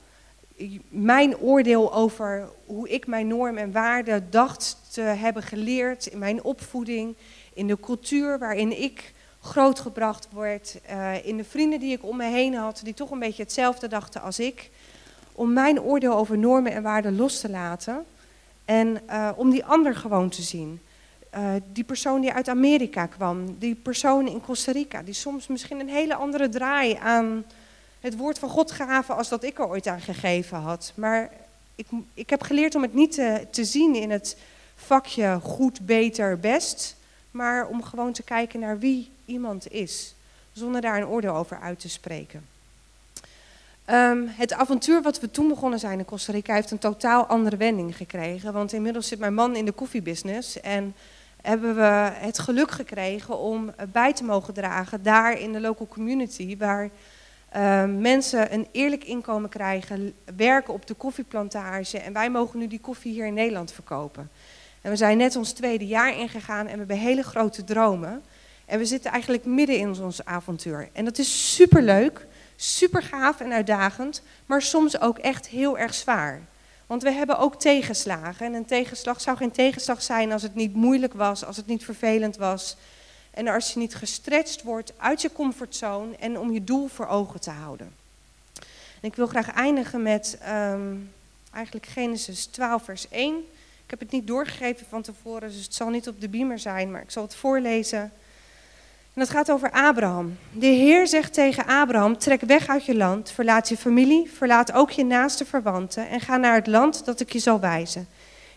mijn 0.90 1.38
oordeel 1.38 1.94
over 1.94 2.50
hoe 2.66 2.90
ik 2.90 3.08
mijn 3.08 3.28
normen 3.28 3.64
en 3.64 3.72
waarden 3.72 4.28
dacht 4.30 4.78
te 4.92 5.02
hebben 5.02 5.44
geleerd 5.44 6.06
in 6.06 6.18
mijn 6.18 6.44
opvoeding, 6.44 7.16
in 7.54 7.68
de 7.68 7.80
cultuur 7.80 8.40
waarin 8.40 8.82
ik 8.82 9.14
grootgebracht 9.42 10.28
word, 10.32 10.80
uh, 10.92 11.26
in 11.26 11.38
de 11.38 11.44
vrienden 11.44 11.80
die 11.80 11.92
ik 11.92 12.04
om 12.04 12.18
me 12.18 12.26
heen 12.26 12.54
had, 12.54 12.82
die 12.84 12.94
toch 12.94 13.12
een 13.12 13.20
beetje 13.20 13.44
hetzelfde 13.44 13.88
dachten 13.88 14.22
als 14.22 14.40
ik, 14.40 14.70
om 15.32 15.54
mijn 15.54 15.82
oordeel 15.82 16.16
over 16.16 16.38
normen 16.38 16.72
en 16.72 16.84
waarden 16.84 17.16
los 17.16 17.40
te 17.40 17.50
laten 17.50 18.06
en 18.66 19.02
uh, 19.10 19.30
om 19.36 19.50
die 19.50 19.66
ander 19.66 19.96
gewoon 19.96 20.30
te 20.30 20.42
zien. 20.42 20.80
Uh, 21.36 21.50
die 21.72 21.84
persoon 21.84 22.22
die 22.22 22.34
uit 22.34 22.48
Amerika 22.48 23.06
kwam, 23.06 23.56
die 23.60 23.76
persoon 23.76 24.28
in 24.28 24.42
Costa 24.42 24.72
Rica, 24.72 25.02
die 25.02 25.14
soms 25.14 25.48
misschien 25.48 25.80
een 25.80 25.90
hele 25.90 26.16
andere 26.16 26.50
draai 26.50 26.94
aan 26.94 27.46
het 28.06 28.18
woord 28.18 28.40
van 28.40 28.50
God 28.50 28.72
gaven 28.72 29.16
als 29.16 29.30
dat 29.30 29.44
ik 29.44 29.60
er 29.60 29.68
ooit 29.68 29.88
aan 29.88 30.02
gegeven 30.02 30.58
had. 30.58 30.92
Maar 30.96 31.32
ik, 31.76 31.88
ik 32.14 32.30
heb 32.30 32.42
geleerd 32.42 32.76
om 32.76 32.82
het 32.82 32.94
niet 32.94 33.12
te, 33.12 33.48
te 33.50 33.66
zien 33.66 33.96
in 33.96 34.12
het 34.12 34.38
vakje 34.76 35.40
goed, 35.44 35.86
beter, 35.86 36.40
best. 36.40 36.96
Maar 37.32 37.68
om 37.68 37.84
gewoon 37.84 38.14
te 38.14 38.24
kijken 38.24 38.60
naar 38.60 38.80
wie 38.80 39.12
iemand 39.26 39.72
is. 39.72 40.14
Zonder 40.52 40.82
daar 40.82 40.98
een 40.98 41.08
oordeel 41.08 41.36
over 41.36 41.60
uit 41.60 41.80
te 41.80 41.90
spreken. 41.90 42.46
Um, 43.90 44.28
het 44.28 44.54
avontuur 44.54 45.02
wat 45.02 45.20
we 45.20 45.32
toen 45.32 45.48
begonnen 45.48 45.80
zijn 45.80 46.00
in 46.00 46.06
Costa 46.06 46.32
Rica 46.32 46.54
heeft 46.54 46.72
een 46.72 46.78
totaal 46.78 47.26
andere 47.26 47.58
wending 47.58 47.98
gekregen. 47.98 48.54
Want 48.54 48.74
inmiddels 48.74 49.08
zit 49.08 49.20
mijn 49.20 49.34
man 49.34 49.56
in 49.56 49.66
de 49.66 49.72
koffiebusiness 49.72 50.62
en 50.62 50.96
hebben 51.42 51.76
we 51.76 52.12
het 52.14 52.40
geluk 52.40 52.72
gekregen 52.72 53.38
om 53.38 53.74
bij 53.92 54.14
te 54.14 54.24
mogen 54.24 54.54
dragen 54.54 55.04
daar 55.04 55.40
in 55.40 55.52
de 55.52 55.62
local 55.62 55.88
community 55.88 56.58
waar 56.58 56.90
uh, 57.56 57.84
mensen 57.86 58.54
een 58.54 58.68
eerlijk 58.72 59.04
inkomen 59.04 59.50
krijgen, 59.50 60.14
werken 60.36 60.74
op 60.74 60.88
de 60.88 60.94
koffieplantage 60.94 62.00
en 62.00 62.14
wij 62.14 62.30
mogen 62.30 62.60
nu 62.60 62.68
die 62.68 62.80
koffie 62.80 63.12
hier 63.12 63.26
in 63.26 63.34
Nederland 63.34 63.72
verkopen. 63.72 64.30
En 64.82 64.92
we 64.92 64.98
zijn 64.98 65.18
net 65.18 65.36
ons 65.36 65.52
tweede 65.52 65.88
jaar 65.88 66.18
ingegaan 66.18 66.68
en 66.68 66.72
we 66.72 66.78
hebben 66.78 66.98
hele 66.98 67.24
grote 67.24 67.64
dromen. 67.64 68.24
En 68.66 68.80
we 68.80 68.86
zitten 68.86 69.12
eigenlijk 69.12 69.46
midden 69.46 69.78
in 69.78 70.02
ons 70.02 70.26
avontuur. 70.26 70.90
En 70.94 71.06
dat 71.06 71.18
is 71.18 71.56
super 71.56 71.82
leuk, 71.82 72.28
super 72.56 73.04
gaaf 73.04 73.40
en 73.40 73.52
uitdagend, 73.52 74.22
maar 74.46 74.62
soms 74.62 75.00
ook 75.00 75.18
echt 75.18 75.48
heel 75.48 75.78
erg 75.78 75.94
zwaar. 75.94 76.42
Want 76.88 77.04
we 77.04 77.12
hebben 77.12 77.38
ook 77.38 77.60
tegenslagen. 77.60 78.46
En 78.46 78.54
een 78.54 78.66
tegenslag 78.66 79.22
zou 79.22 79.38
geen 79.38 79.52
tegenslag 79.52 80.02
zijn 80.02 80.32
als 80.32 80.42
het 80.42 80.56
niet 80.56 80.74
moeilijk 80.74 81.14
was, 81.14 81.46
als 81.46 81.58
het 81.58 81.68
niet 81.68 81.86
vervelend 81.86 82.38
was. 82.38 82.78
En 83.36 83.48
als 83.48 83.74
je 83.74 83.80
niet 83.80 83.96
gestretched 83.96 84.64
wordt 84.64 84.94
uit 84.98 85.22
je 85.22 85.32
comfortzone 85.32 86.16
en 86.16 86.40
om 86.40 86.52
je 86.52 86.64
doel 86.64 86.88
voor 86.88 87.08
ogen 87.08 87.40
te 87.40 87.50
houden. 87.50 87.92
En 89.02 89.12
ik 89.12 89.16
wil 89.16 89.28
graag 89.28 89.54
eindigen 89.54 90.02
met 90.02 90.38
um, 90.72 91.12
eigenlijk 91.54 91.86
Genesis 91.86 92.46
12, 92.46 92.84
vers 92.84 93.10
1. 93.10 93.36
Ik 93.84 93.90
heb 93.90 94.00
het 94.00 94.12
niet 94.12 94.28
doorgegeven 94.28 94.86
van 94.90 95.02
tevoren, 95.02 95.50
dus 95.50 95.64
het 95.64 95.76
zal 95.76 95.90
niet 95.90 96.08
op 96.08 96.22
de 96.22 96.30
beamer 96.30 96.60
zijn, 96.60 96.92
maar 96.92 97.02
ik 97.02 97.12
zal 97.12 97.24
het 97.24 97.36
voorlezen. 97.36 98.00
En 99.14 99.22
dat 99.22 99.30
gaat 99.30 99.52
over 99.52 99.72
Abraham. 99.72 100.38
De 100.52 100.66
Heer 100.66 101.08
zegt 101.08 101.34
tegen 101.34 101.66
Abraham: 101.66 102.18
Trek 102.18 102.42
weg 102.42 102.68
uit 102.68 102.86
je 102.86 102.96
land, 102.96 103.32
verlaat 103.32 103.70
je 103.70 103.78
familie, 103.78 104.32
verlaat 104.32 104.72
ook 104.72 104.92
je 104.92 105.06
naaste 105.06 105.46
verwanten 105.46 106.10
en 106.10 106.20
ga 106.20 106.38
naar 106.38 106.56
het 106.56 106.68
land 106.68 107.06
dat 107.06 107.20
ik 107.20 107.34
je 107.34 107.40
zal 107.40 107.60
wijzen. 107.60 108.08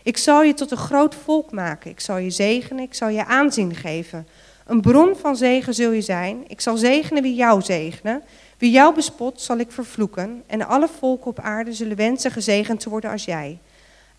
Ik 0.03 0.17
zal 0.17 0.43
je 0.43 0.53
tot 0.53 0.71
een 0.71 0.77
groot 0.77 1.15
volk 1.15 1.51
maken. 1.51 1.91
Ik 1.91 1.99
zal 1.99 2.17
je 2.17 2.29
zegenen, 2.29 2.83
ik 2.83 2.93
zal 2.93 3.07
je 3.07 3.25
aanzien 3.25 3.75
geven. 3.75 4.27
Een 4.69 4.81
bron 4.81 5.15
van 5.15 5.35
zegen 5.35 5.73
zul 5.73 5.91
je 5.91 6.01
zijn. 6.01 6.43
Ik 6.47 6.61
zal 6.61 6.77
zegenen 6.77 7.23
wie 7.23 7.35
jou 7.35 7.61
zegenen. 7.61 8.23
Wie 8.57 8.71
jou 8.71 8.95
bespot, 8.95 9.41
zal 9.41 9.57
ik 9.57 9.71
vervloeken. 9.71 10.43
En 10.47 10.67
alle 10.67 10.87
volken 10.87 11.27
op 11.27 11.39
aarde 11.39 11.73
zullen 11.73 11.95
wensen 11.97 12.31
gezegend 12.31 12.79
te 12.79 12.89
worden 12.89 13.11
als 13.11 13.25
jij. 13.25 13.59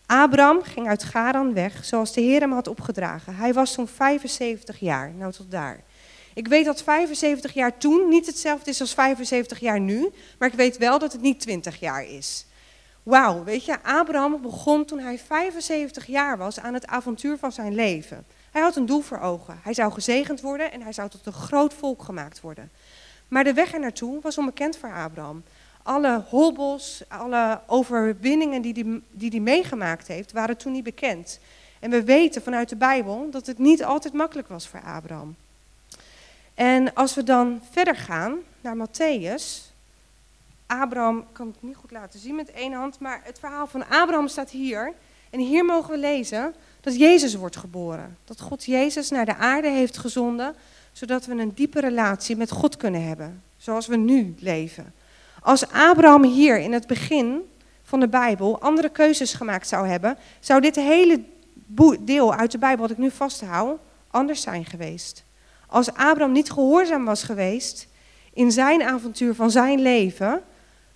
Abraham 0.07 0.63
ging 0.63 0.89
uit 0.89 1.03
Garan 1.03 1.55
weg, 1.55 1.85
zoals 1.85 2.13
de 2.13 2.21
Heer 2.21 2.41
hem 2.41 2.53
had 2.53 2.69
opgedragen. 2.69 3.35
Hij 3.35 3.53
was 3.53 3.75
toen 3.75 3.89
75 3.89 4.81
jaar. 4.81 5.13
Nou, 5.19 5.33
tot 5.33 5.51
daar. 5.51 5.81
Ik 6.35 6.49
weet 6.49 6.65
dat 6.65 6.83
75 6.83 7.53
jaar 7.53 7.79
toen 7.79 8.09
niet 8.09 8.27
hetzelfde 8.27 8.71
is 8.71 8.81
als 8.81 8.95
75 8.95 9.59
jaar 9.59 9.81
nu, 9.81 10.09
maar 10.39 10.49
ik 10.49 10.55
weet 10.55 10.79
wel 10.79 10.99
dat 10.99 11.13
het 11.13 11.23
niet 11.23 11.41
20 11.41 11.81
jaar 11.81 12.05
is. 12.05 12.47
Wauw, 13.03 13.45
weet 13.45 13.65
je, 13.65 13.83
Abraham 13.83 14.43
begon 14.43 14.85
toen 14.85 14.99
hij 14.99 15.19
75 15.19 16.07
jaar 16.07 16.39
was 16.39 16.61
aan 16.61 16.75
het 16.75 16.87
avontuur 16.87 17.39
van 17.39 17.53
zijn 17.53 17.75
leven. 17.75 18.25
Hij 18.51 18.63
had 18.63 18.77
een 18.77 18.87
doel 18.87 19.01
voor 19.01 19.21
ogen. 19.21 19.59
Hij 19.63 19.75
zou 19.75 19.93
gezegend 19.93 20.41
worden 20.41 20.73
en 20.73 20.83
hij 20.83 20.93
zou 20.93 21.09
tot 21.09 21.27
een 21.27 21.33
groot 21.33 21.75
volk 21.75 22.03
gemaakt 22.03 22.41
worden. 22.41 22.71
Maar 23.29 23.45
de 23.45 23.55
weg 23.55 23.73
er 23.73 23.81
naartoe 23.81 24.21
was 24.21 24.39
onbekend 24.39 24.77
voor 24.77 24.93
Abraham. 24.93 25.43
Alle 25.83 26.25
hobbels, 26.29 27.03
alle 27.09 27.61
overwinningen 27.67 28.63
die 28.63 28.73
hij 28.73 29.01
die 29.11 29.31
die 29.31 29.41
meegemaakt 29.41 30.07
heeft, 30.07 30.33
waren 30.33 30.57
toen 30.57 30.73
niet 30.73 30.85
bekend. 30.85 31.41
En 31.79 31.91
we 31.91 32.05
weten 32.05 32.43
vanuit 32.43 32.69
de 32.69 32.77
Bijbel 32.77 33.31
dat 33.31 33.47
het 33.47 33.59
niet 33.59 33.85
altijd 33.85 34.15
makkelijk 34.15 34.49
was 34.49 34.69
voor 34.69 34.83
Abraham. 34.83 35.37
En 36.55 36.95
als 36.95 37.15
we 37.15 37.23
dan 37.23 37.63
verder 37.71 37.97
gaan 37.97 38.39
naar 38.61 38.77
Matthäus. 38.77 39.69
Abraham, 40.67 41.27
kan 41.33 41.47
het 41.47 41.63
niet 41.63 41.77
goed 41.77 41.91
laten 41.91 42.21
zien 42.21 42.35
met 42.35 42.51
één 42.51 42.73
hand, 42.73 42.99
maar 42.99 43.21
het 43.25 43.39
verhaal 43.39 43.67
van 43.67 43.89
Abraham 43.89 44.29
staat 44.29 44.51
hier. 44.51 44.93
En 45.31 45.41
hier 45.41 45.65
mogen 45.65 45.91
we 45.91 45.99
lezen 45.99 46.55
dat 46.81 46.97
Jezus 46.97 47.35
wordt 47.35 47.57
geboren. 47.57 48.17
Dat 48.25 48.41
God 48.41 48.65
Jezus 48.65 49.11
naar 49.11 49.25
de 49.25 49.37
aarde 49.37 49.69
heeft 49.69 49.99
gezonden, 49.99 50.55
zodat 50.93 51.27
we 51.27 51.35
een 51.35 51.55
diepe 51.55 51.81
relatie 51.81 52.37
met 52.37 52.51
God 52.51 52.77
kunnen 52.77 53.07
hebben. 53.07 53.43
Zoals 53.57 53.87
we 53.87 53.97
nu 53.97 54.35
leven. 54.39 54.93
Als 55.43 55.69
Abraham 55.69 56.25
hier 56.25 56.59
in 56.59 56.73
het 56.73 56.87
begin 56.87 57.41
van 57.83 58.01
de 58.01 58.09
Bijbel 58.09 58.61
andere 58.61 58.89
keuzes 58.89 59.35
gemaakt 59.35 59.69
zou 59.69 59.89
hebben, 59.89 60.17
zou 60.41 60.61
dit 60.61 60.77
hele 60.77 61.21
deel 62.01 62.35
uit 62.35 62.51
de 62.51 62.59
Bijbel 62.59 62.81
wat 62.81 62.91
ik 62.91 62.99
nu 62.99 63.11
vasthoud 63.11 63.79
anders 64.11 64.41
zijn 64.41 64.65
geweest. 64.65 65.25
Als 65.67 65.93
Abraham 65.93 66.33
niet 66.33 66.51
gehoorzaam 66.51 67.05
was 67.05 67.23
geweest 67.23 67.87
in 68.33 68.53
zijn 68.53 68.83
avontuur 68.83 69.35
van 69.35 69.51
zijn 69.51 69.81
leven, 69.81 70.43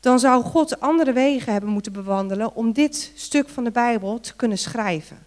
dan 0.00 0.19
zou 0.19 0.45
God 0.45 0.81
andere 0.81 1.12
wegen 1.12 1.53
hebben 1.53 1.71
moeten 1.71 1.93
bewandelen 1.93 2.55
om 2.55 2.73
dit 2.73 3.12
stuk 3.14 3.49
van 3.49 3.64
de 3.64 3.71
Bijbel 3.71 4.21
te 4.21 4.37
kunnen 4.37 4.59
schrijven. 4.59 5.26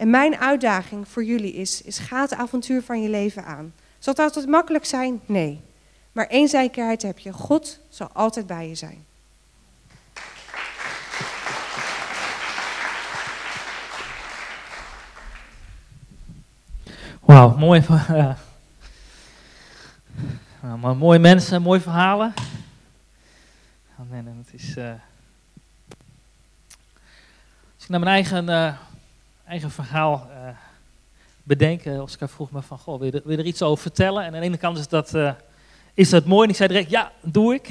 En 0.00 0.10
mijn 0.10 0.36
uitdaging 0.36 1.08
voor 1.08 1.24
jullie 1.24 1.52
is, 1.52 1.82
is 1.82 1.98
ga 1.98 2.20
het 2.20 2.34
avontuur 2.34 2.82
van 2.82 3.02
je 3.02 3.08
leven 3.08 3.44
aan. 3.44 3.74
Zal 3.98 4.12
het 4.12 4.22
altijd 4.22 4.46
makkelijk 4.46 4.84
zijn? 4.84 5.20
Nee. 5.26 5.60
Maar 6.12 6.26
één 6.26 6.48
zekerheid 6.48 7.02
heb 7.02 7.18
je, 7.18 7.32
God 7.32 7.80
zal 7.88 8.08
altijd 8.12 8.46
bij 8.46 8.68
je 8.68 8.74
zijn. 8.74 9.04
Wauw, 17.20 17.56
mooi. 17.56 17.84
Uh, 20.64 20.74
nou, 20.82 20.96
mooie 20.96 21.18
mensen, 21.18 21.62
mooie 21.62 21.80
verhalen. 21.80 22.34
Het 24.12 24.52
is, 24.52 24.76
uh, 24.76 24.90
als 27.74 27.82
ik 27.82 27.88
naar 27.88 28.00
mijn 28.00 28.12
eigen, 28.12 28.48
uh, 28.48 28.72
eigen 29.50 29.70
verhaal 29.70 30.28
uh, 30.30 30.48
bedenk, 31.42 31.84
Oscar 31.84 32.28
vroeg 32.28 32.50
me 32.50 32.62
van, 32.62 32.78
goh, 32.78 32.98
wil 32.98 33.06
je, 33.06 33.12
er, 33.12 33.22
wil 33.24 33.38
je, 33.38 33.44
iets 33.44 33.62
over 33.62 33.82
vertellen? 33.82 34.24
En 34.24 34.34
aan 34.34 34.40
de 34.40 34.46
ene 34.46 34.56
kant 34.56 34.78
is 34.78 34.88
dat, 34.88 35.14
is 35.94 36.10
dat 36.10 36.24
mooi. 36.24 36.44
En 36.44 36.50
ik 36.50 36.56
zei 36.56 36.68
direct, 36.68 36.90
ja, 36.90 37.12
doe 37.22 37.54
ik. 37.54 37.68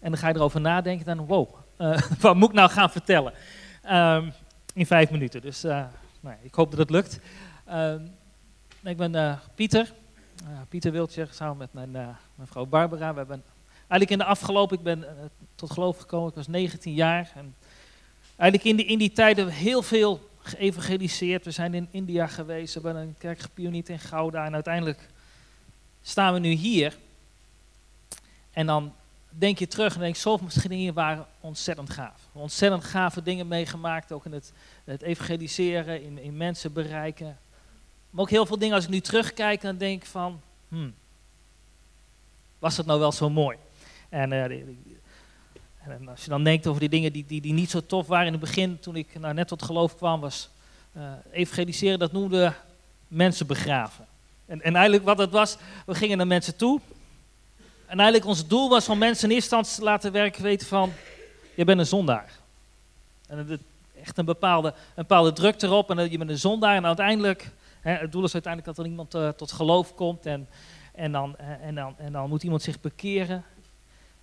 En 0.00 0.10
dan 0.10 0.16
ga 0.16 0.28
je 0.28 0.34
erover 0.34 0.60
nadenken. 0.60 1.06
Dan, 1.06 1.26
wow, 1.26 1.54
wat 2.20 2.36
moet 2.36 2.48
ik 2.48 2.54
nou 2.54 2.70
gaan 2.70 2.90
vertellen? 2.90 3.32
Um, 3.90 4.32
in 4.74 4.86
vijf 4.86 5.10
minuten. 5.10 5.40
Dus 5.40 5.62
nou, 5.62 6.36
ik 6.42 6.54
hoop 6.54 6.70
dat 6.70 6.78
het 6.78 6.90
lukt. 6.90 7.20
Um, 7.72 8.10
ik 8.82 8.96
ben 8.96 9.40
Pieter. 9.54 9.92
Pieter 10.68 10.92
Wiltje, 10.92 11.26
samen 11.30 11.56
met 11.56 11.72
mijn, 11.72 11.90
mijn 11.90 12.48
vrouw 12.48 12.66
Barbara. 12.66 13.10
We 13.12 13.18
hebben 13.18 13.42
Eigenlijk 13.88 14.10
in 14.10 14.18
de 14.18 14.24
afgelopen, 14.24 14.76
ik 14.76 14.82
ben 14.82 15.04
tot 15.54 15.70
geloof 15.70 15.98
gekomen, 15.98 16.28
ik 16.28 16.34
was 16.34 16.48
19 16.48 16.94
jaar. 16.94 17.32
En 17.34 17.54
eigenlijk 18.36 18.70
in 18.70 18.76
die, 18.76 18.86
in 18.86 18.98
die 18.98 19.12
tijd 19.12 19.36
hebben 19.36 19.54
we 19.54 19.60
heel 19.60 19.82
veel 19.82 20.32
geëvangeliseerd. 20.44 21.44
We 21.44 21.50
zijn 21.50 21.74
in 21.74 21.88
India 21.90 22.26
geweest, 22.26 22.74
we 22.74 22.80
hebben 22.80 23.02
een 23.02 23.14
kerk 23.18 23.38
gepionierd 23.38 23.88
in 23.88 23.98
Gouda. 23.98 24.44
En 24.44 24.54
uiteindelijk 24.54 25.08
staan 26.02 26.32
we 26.32 26.38
nu 26.38 26.50
hier. 26.50 26.96
En 28.52 28.66
dan 28.66 28.92
denk 29.28 29.58
je 29.58 29.66
terug 29.66 29.94
en 29.94 30.00
denk 30.00 30.16
zoveel 30.16 30.68
dingen 30.68 30.94
waren 30.94 31.26
ontzettend 31.40 31.90
gaaf. 31.90 32.20
Ontzettend 32.32 32.84
gave 32.84 33.22
dingen 33.22 33.48
meegemaakt, 33.48 34.12
ook 34.12 34.24
in 34.24 34.32
het, 34.32 34.52
het 34.84 35.02
evangeliseren, 35.02 36.02
in, 36.02 36.18
in 36.18 36.36
mensen 36.36 36.72
bereiken. 36.72 37.38
Maar 38.10 38.22
ook 38.22 38.30
heel 38.30 38.46
veel 38.46 38.58
dingen 38.58 38.74
als 38.74 38.84
ik 38.84 38.90
nu 38.90 39.00
terugkijk, 39.00 39.60
dan 39.60 39.76
denk 39.76 40.02
ik 40.02 40.08
van, 40.08 40.40
hmm, 40.68 40.94
was 42.58 42.76
dat 42.76 42.86
nou 42.86 43.00
wel 43.00 43.12
zo 43.12 43.30
mooi? 43.30 43.56
En, 44.08 44.32
uh, 44.32 44.60
en, 45.88 46.08
als 46.08 46.24
je 46.24 46.30
dan 46.30 46.44
denkt 46.44 46.66
over 46.66 46.80
die 46.80 46.88
dingen 46.88 47.12
die, 47.12 47.24
die, 47.26 47.40
die 47.40 47.52
niet 47.52 47.70
zo 47.70 47.80
tof 47.86 48.06
waren 48.06 48.26
in 48.26 48.32
het 48.32 48.40
begin, 48.40 48.78
toen 48.80 48.96
ik 48.96 49.18
nou, 49.18 49.34
net 49.34 49.48
tot 49.48 49.62
geloof 49.62 49.96
kwam, 49.96 50.20
was 50.20 50.48
uh, 50.96 51.02
evangeliseren, 51.32 51.98
dat 51.98 52.12
noemde 52.12 52.52
mensen 53.08 53.46
begraven. 53.46 54.06
En, 54.46 54.62
en 54.62 54.74
eigenlijk 54.74 55.04
wat 55.04 55.18
het 55.18 55.30
was, 55.30 55.56
we 55.86 55.94
gingen 55.94 56.16
naar 56.16 56.26
mensen 56.26 56.56
toe. 56.56 56.80
En 57.86 57.98
eigenlijk 57.98 58.28
ons 58.28 58.46
doel 58.46 58.68
was 58.68 58.88
om 58.88 58.98
mensen 58.98 59.28
in 59.28 59.34
eerste 59.34 59.56
instantie 59.56 59.78
te 59.78 59.90
laten 59.90 60.12
werken, 60.12 60.42
weten 60.42 60.66
van, 60.66 60.92
je 61.54 61.64
bent 61.64 61.78
een 61.78 61.86
zondaar. 61.86 62.32
En 63.26 63.48
het, 63.48 63.60
echt 64.00 64.18
een 64.18 64.24
bepaalde, 64.24 64.68
een 64.68 64.74
bepaalde 64.94 65.32
druk 65.32 65.62
erop 65.62 65.90
en 65.90 66.10
je 66.10 66.18
bent 66.18 66.30
een 66.30 66.38
zondaar. 66.38 66.76
En 66.76 66.86
uiteindelijk, 66.86 67.50
hè, 67.80 67.92
het 67.92 68.12
doel 68.12 68.24
is 68.24 68.32
uiteindelijk 68.32 68.76
dat 68.76 68.84
er 68.84 68.90
iemand 68.90 69.14
uh, 69.14 69.28
tot 69.28 69.52
geloof 69.52 69.94
komt 69.94 70.26
en, 70.26 70.48
en, 70.92 71.12
dan, 71.12 71.36
en, 71.38 71.74
dan, 71.74 71.94
en 71.98 72.12
dan 72.12 72.28
moet 72.28 72.42
iemand 72.42 72.62
zich 72.62 72.80
bekeren. 72.80 73.44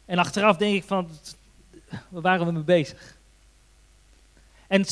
En 0.05 0.17
achteraf 0.17 0.57
denk 0.57 0.75
ik 0.75 0.83
van, 0.83 1.09
waar 2.09 2.21
waren 2.21 2.45
we 2.45 2.51
mee 2.51 2.63
bezig? 2.63 3.17
En 4.67 4.85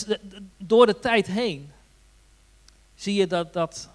door 0.57 0.85
de 0.85 0.99
tijd 0.99 1.27
heen 1.27 1.71
zie 2.95 3.13
je 3.13 3.27
dat, 3.27 3.53
dat, 3.53 3.89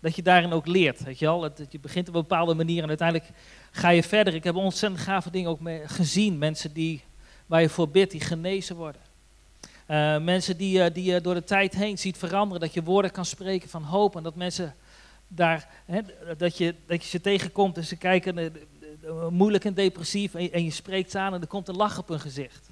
dat 0.00 0.16
je 0.16 0.22
daarin 0.22 0.52
ook 0.52 0.66
leert. 0.66 1.02
Weet 1.02 1.18
je, 1.18 1.24
wel? 1.24 1.40
Dat 1.40 1.66
je 1.70 1.78
begint 1.78 2.08
op 2.08 2.14
een 2.14 2.20
bepaalde 2.20 2.54
manier 2.54 2.82
en 2.82 2.88
uiteindelijk 2.88 3.30
ga 3.70 3.88
je 3.88 4.02
verder. 4.02 4.34
Ik 4.34 4.44
heb 4.44 4.54
ontzettend 4.54 5.02
gave 5.02 5.30
dingen 5.30 5.50
ook 5.50 5.60
mee 5.60 5.88
gezien. 5.88 6.38
Mensen 6.38 6.72
die, 6.72 7.02
waar 7.46 7.60
je 7.60 7.68
voor 7.68 7.88
bidt, 7.88 8.10
die 8.10 8.20
genezen 8.20 8.76
worden. 8.76 9.00
Uh, 9.88 10.18
mensen 10.18 10.56
die, 10.56 10.78
uh, 10.78 10.86
die 10.92 11.04
je 11.04 11.20
door 11.20 11.34
de 11.34 11.44
tijd 11.44 11.74
heen 11.74 11.98
ziet 11.98 12.16
veranderen. 12.16 12.60
Dat 12.60 12.74
je 12.74 12.82
woorden 12.82 13.10
kan 13.10 13.24
spreken 13.24 13.68
van 13.68 13.82
hoop. 13.82 14.16
En 14.16 14.22
dat 14.22 14.34
mensen 14.34 14.74
daar, 15.28 15.68
hè, 15.84 16.00
dat, 16.36 16.56
je, 16.56 16.74
dat 16.86 17.02
je 17.02 17.08
ze 17.08 17.20
tegenkomt 17.20 17.76
en 17.76 17.84
ze 17.84 17.96
kijken 17.96 18.38
eh, 18.38 18.50
moeilijk 19.30 19.64
en 19.64 19.74
depressief 19.74 20.34
en 20.34 20.42
je, 20.42 20.50
en 20.50 20.64
je, 20.64 20.70
spreekt 20.70 21.14
aan 21.14 21.34
en 21.34 21.40
er 21.40 21.46
komt 21.46 21.68
een 21.68 21.76
lach 21.76 21.98
op 21.98 22.08
hun 22.08 22.20
gezicht. 22.20 22.70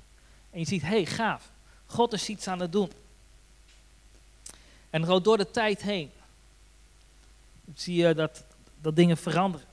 En 0.50 0.58
je 0.58 0.66
ziet, 0.66 0.82
hé, 0.82 0.88
hey, 0.88 1.06
gaaf, 1.06 1.50
God 1.86 2.12
is 2.12 2.28
iets 2.28 2.48
aan 2.48 2.60
het 2.60 2.72
doen. 2.72 2.90
En 4.90 5.22
door 5.22 5.36
de 5.36 5.50
tijd 5.50 5.82
heen 5.82 6.10
zie 7.74 7.94
je 7.94 8.14
dat, 8.14 8.44
dat 8.80 8.96
dingen 8.96 9.16
veranderen. 9.16 9.66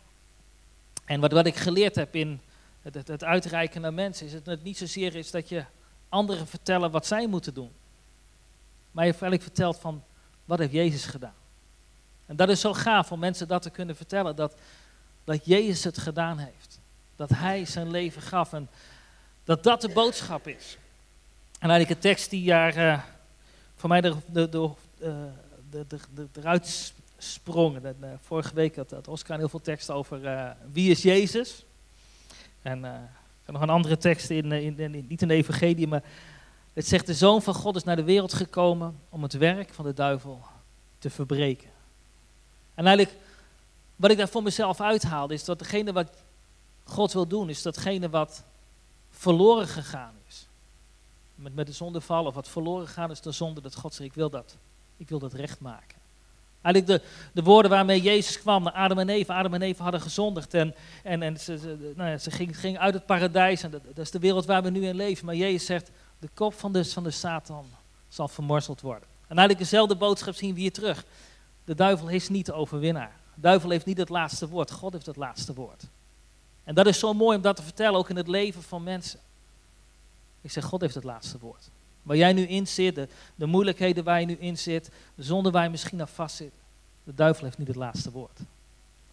En 1.06 1.20
wat, 1.20 1.32
wat 1.32 1.46
ik 1.46 1.56
geleerd 1.56 1.96
heb 1.96 2.16
in 2.16 2.42
het, 2.82 2.94
het, 2.94 3.08
het 3.08 3.24
uitreiken 3.24 3.82
naar 3.82 3.94
mensen, 3.94 4.26
is 4.26 4.32
dat 4.32 4.46
het 4.46 4.64
niet 4.64 4.78
zozeer 4.78 5.16
is 5.16 5.32
dat 5.32 5.50
je 5.50 5.66
anderen 6.10 6.48
vertellen 6.48 6.92
wat 6.92 7.06
zij 7.06 7.28
moeten 7.28 7.54
doen. 7.54 7.72
Maar 8.92 9.06
je 9.06 9.12
eigenlijk 9.12 9.42
vertelt 9.42 9.80
van, 9.80 10.04
wat 10.46 10.60
heeft 10.60 10.72
Jezus 10.72 11.06
gedaan? 11.06 11.34
En 12.26 12.36
dat 12.36 12.50
is 12.50 12.60
zo 12.60 12.74
gaaf 12.74 13.12
om 13.12 13.20
mensen 13.20 13.48
dat 13.48 13.62
te 13.62 13.70
kunnen 13.70 13.96
vertellen, 13.96 14.36
dat 14.36 14.56
dat 15.28 15.46
Jezus 15.46 15.84
het 15.84 15.98
gedaan 15.98 16.38
heeft. 16.38 16.80
Dat 17.16 17.30
Hij 17.30 17.66
zijn 17.66 17.92
leven 17.92 18.22
gaf 18.22 18.54
en 18.54 18.70
dat 19.44 19.64
dat 19.64 19.82
de 19.82 19.90
boodschap 19.90 20.48
is. 20.48 20.78
En 21.60 21.70
eigenlijk 21.70 21.90
een 21.90 22.10
tekst 22.10 22.30
die 22.30 22.42
jaar 22.42 22.78
uh, 22.78 23.02
voor 23.76 23.90
mij 23.90 24.02
de, 24.02 24.16
de, 24.26 24.50
de, 24.50 24.72
de, 25.70 25.86
de, 26.14 26.28
eruit 26.36 26.94
sprong. 27.18 27.82
Vorige 28.22 28.54
week 28.54 28.76
had, 28.76 28.92
had, 28.92 29.08
Oscar 29.08 29.38
heel 29.38 29.50
veel 29.50 29.62
tekst 29.62 29.90
over 29.90 30.24
uh, 30.24 30.50
wie 30.72 30.92
is 30.92 31.02
Jezus. 31.02 31.66
En 32.62 32.84
heb 32.84 33.56
nog 33.56 33.62
een 33.62 33.70
andere 33.70 33.98
tekst, 33.98 34.30
in, 34.30 34.52
in, 34.52 34.80
in, 34.80 35.06
niet 35.08 35.22
in 35.22 35.28
de 35.28 35.34
evangelie, 35.34 35.88
maar 35.88 36.04
het 36.74 36.88
zegt 36.88 37.06
de 37.06 37.14
Zoon 37.14 37.42
van 37.42 37.54
God 37.54 37.76
is 37.76 37.84
naar 37.84 37.96
de 37.96 38.04
wereld 38.04 38.34
gekomen 38.34 39.00
om 39.10 39.24
het 39.24 39.34
werk 39.34 39.74
van 39.74 39.86
de 39.86 39.94
duivel 39.94 40.42
te 41.00 41.10
verbreken. 41.10 41.70
En 42.74 42.86
eigenlijk 42.86 43.18
wat 43.98 44.12
ik 44.12 44.18
daar 44.18 44.30
voor 44.30 44.44
mezelf 44.44 44.82
uithaalde, 44.82 45.34
is 45.34 45.46
dat 45.46 45.60
degene 45.60 45.94
wat 45.94 46.10
God 46.84 47.14
wil 47.14 47.28
doen, 47.28 47.50
is 47.50 47.62
datgene 47.62 48.10
wat 48.10 48.44
verloren 49.10 49.68
gegaan 49.68 50.14
is. 50.28 50.48
Met, 51.36 51.56
met 51.56 51.68
de 51.68 51.74
zondeval 51.74 52.26
of 52.26 52.34
wat 52.34 52.48
verloren 52.48 52.88
gegaan 52.88 53.12
is 53.12 53.22
de 53.22 53.32
zonde, 53.32 53.62
dat 53.62 53.76
God 53.76 53.94
zegt, 53.94 54.10
ik 54.10 54.16
wil 54.16 54.30
dat. 54.30 54.58
Ik 54.98 55.10
wil 55.10 55.20
dat 55.20 55.34
recht 55.34 55.60
maken. 55.60 55.98
Eigenlijk 56.62 57.04
de, 57.04 57.10
de 57.34 57.44
woorden 57.44 57.72
waarmee 57.72 58.02
Jezus 58.02 58.40
kwam 58.40 58.68
Adam 58.68 59.00
en 59.00 59.10
Eva. 59.10 59.38
Adam 59.38 59.54
en 59.54 59.62
Eva 59.62 59.84
hadden 59.84 60.02
gezondigd 60.02 60.54
en, 60.54 60.76
en, 61.04 61.22
en 61.22 61.40
ze, 61.40 61.58
ze, 61.58 61.94
nou 61.96 62.10
ja, 62.10 62.18
ze 62.18 62.32
gingen 62.32 62.54
ging 62.54 62.78
uit 62.78 62.94
het 62.94 63.06
paradijs. 63.06 63.64
En 63.64 63.72
dat, 63.72 63.82
dat, 63.86 64.06
is 64.06 64.12
de 64.12 64.20
wereld 64.20 64.46
waar 64.46 64.64
we 64.64 64.70
nu 64.70 64.86
in 64.86 64.96
leven. 64.96 65.26
Maar 65.26 65.36
Jezus 65.36 65.66
zegt, 65.66 65.92
de 66.20 66.30
kop 66.34 66.54
van 66.54 66.72
de, 66.72 66.86
van 66.86 67.04
de 67.04 67.12
Satan 67.12 67.66
zal 68.08 68.28
vermorzeld 68.28 68.82
worden. 68.82 69.08
En 69.28 69.38
eigenlijk 69.38 69.60
dezelfde 69.60 69.96
boodschap 69.96 70.36
zien 70.36 70.54
we 70.54 70.60
hier 70.60 70.74
terug. 70.74 71.06
De 71.66 71.76
duivel 71.76 72.08
is 72.08 72.30
niet 72.30 72.46
de 72.46 72.54
overwinnaar. 72.54 73.12
Duivel 73.40 73.70
heeft 73.70 73.86
niet 73.86 73.98
het 73.98 74.10
laatste 74.10 74.48
woord, 74.48 74.72
God 74.72 74.94
heeft 74.94 75.06
het 75.06 75.16
laatste 75.16 75.54
woord. 75.54 75.84
En 76.64 76.76
dat 76.76 76.88
is 76.88 77.00
zo 77.00 77.14
mooi 77.14 77.38
om 77.38 77.44
dat 77.44 77.56
te 77.56 77.64
vertellen, 77.64 78.00
ook 78.00 78.10
in 78.10 78.16
het 78.16 78.28
leven 78.28 78.64
van 78.64 78.84
mensen. 78.84 79.20
Ik 80.42 80.52
zeg, 80.52 80.66
God 80.66 80.82
heeft 80.82 80.96
het 80.96 81.04
laatste 81.04 81.38
woord. 81.40 81.70
Waar 82.04 82.18
jij 82.18 82.34
nu 82.34 82.42
in 82.42 82.68
zit, 82.68 82.96
de, 82.96 83.08
de 83.36 83.46
moeilijkheden 83.46 84.04
waar 84.04 84.20
je 84.20 84.26
nu 84.26 84.38
in 84.40 84.58
zit, 84.58 84.90
de 85.16 85.24
zonde 85.24 85.52
waar 85.52 85.64
je 85.64 85.70
misschien 85.70 86.02
aan 86.02 86.08
vast 86.08 86.36
zit. 86.36 86.54
De 87.04 87.14
duivel 87.14 87.44
heeft 87.44 87.58
niet 87.58 87.68
het 87.68 87.76
laatste 87.76 88.12
woord. 88.12 88.40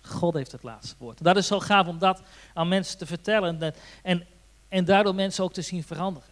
God 0.01 0.35
heeft 0.35 0.53
het 0.53 0.63
laatste 0.63 0.95
woord. 0.99 1.25
Dat 1.25 1.37
is 1.37 1.47
zo 1.47 1.61
gaaf 1.61 1.87
om 1.87 1.99
dat 1.99 2.23
aan 2.55 2.69
mensen 2.69 2.99
te 2.99 3.07
vertellen. 3.07 3.63
En, 3.63 3.75
en 4.03 4.27
En 4.69 4.85
daardoor 4.85 5.15
mensen 5.15 5.45
ook 5.45 5.53
te 5.53 5.63
zien 5.63 5.85
veranderen. 5.85 6.29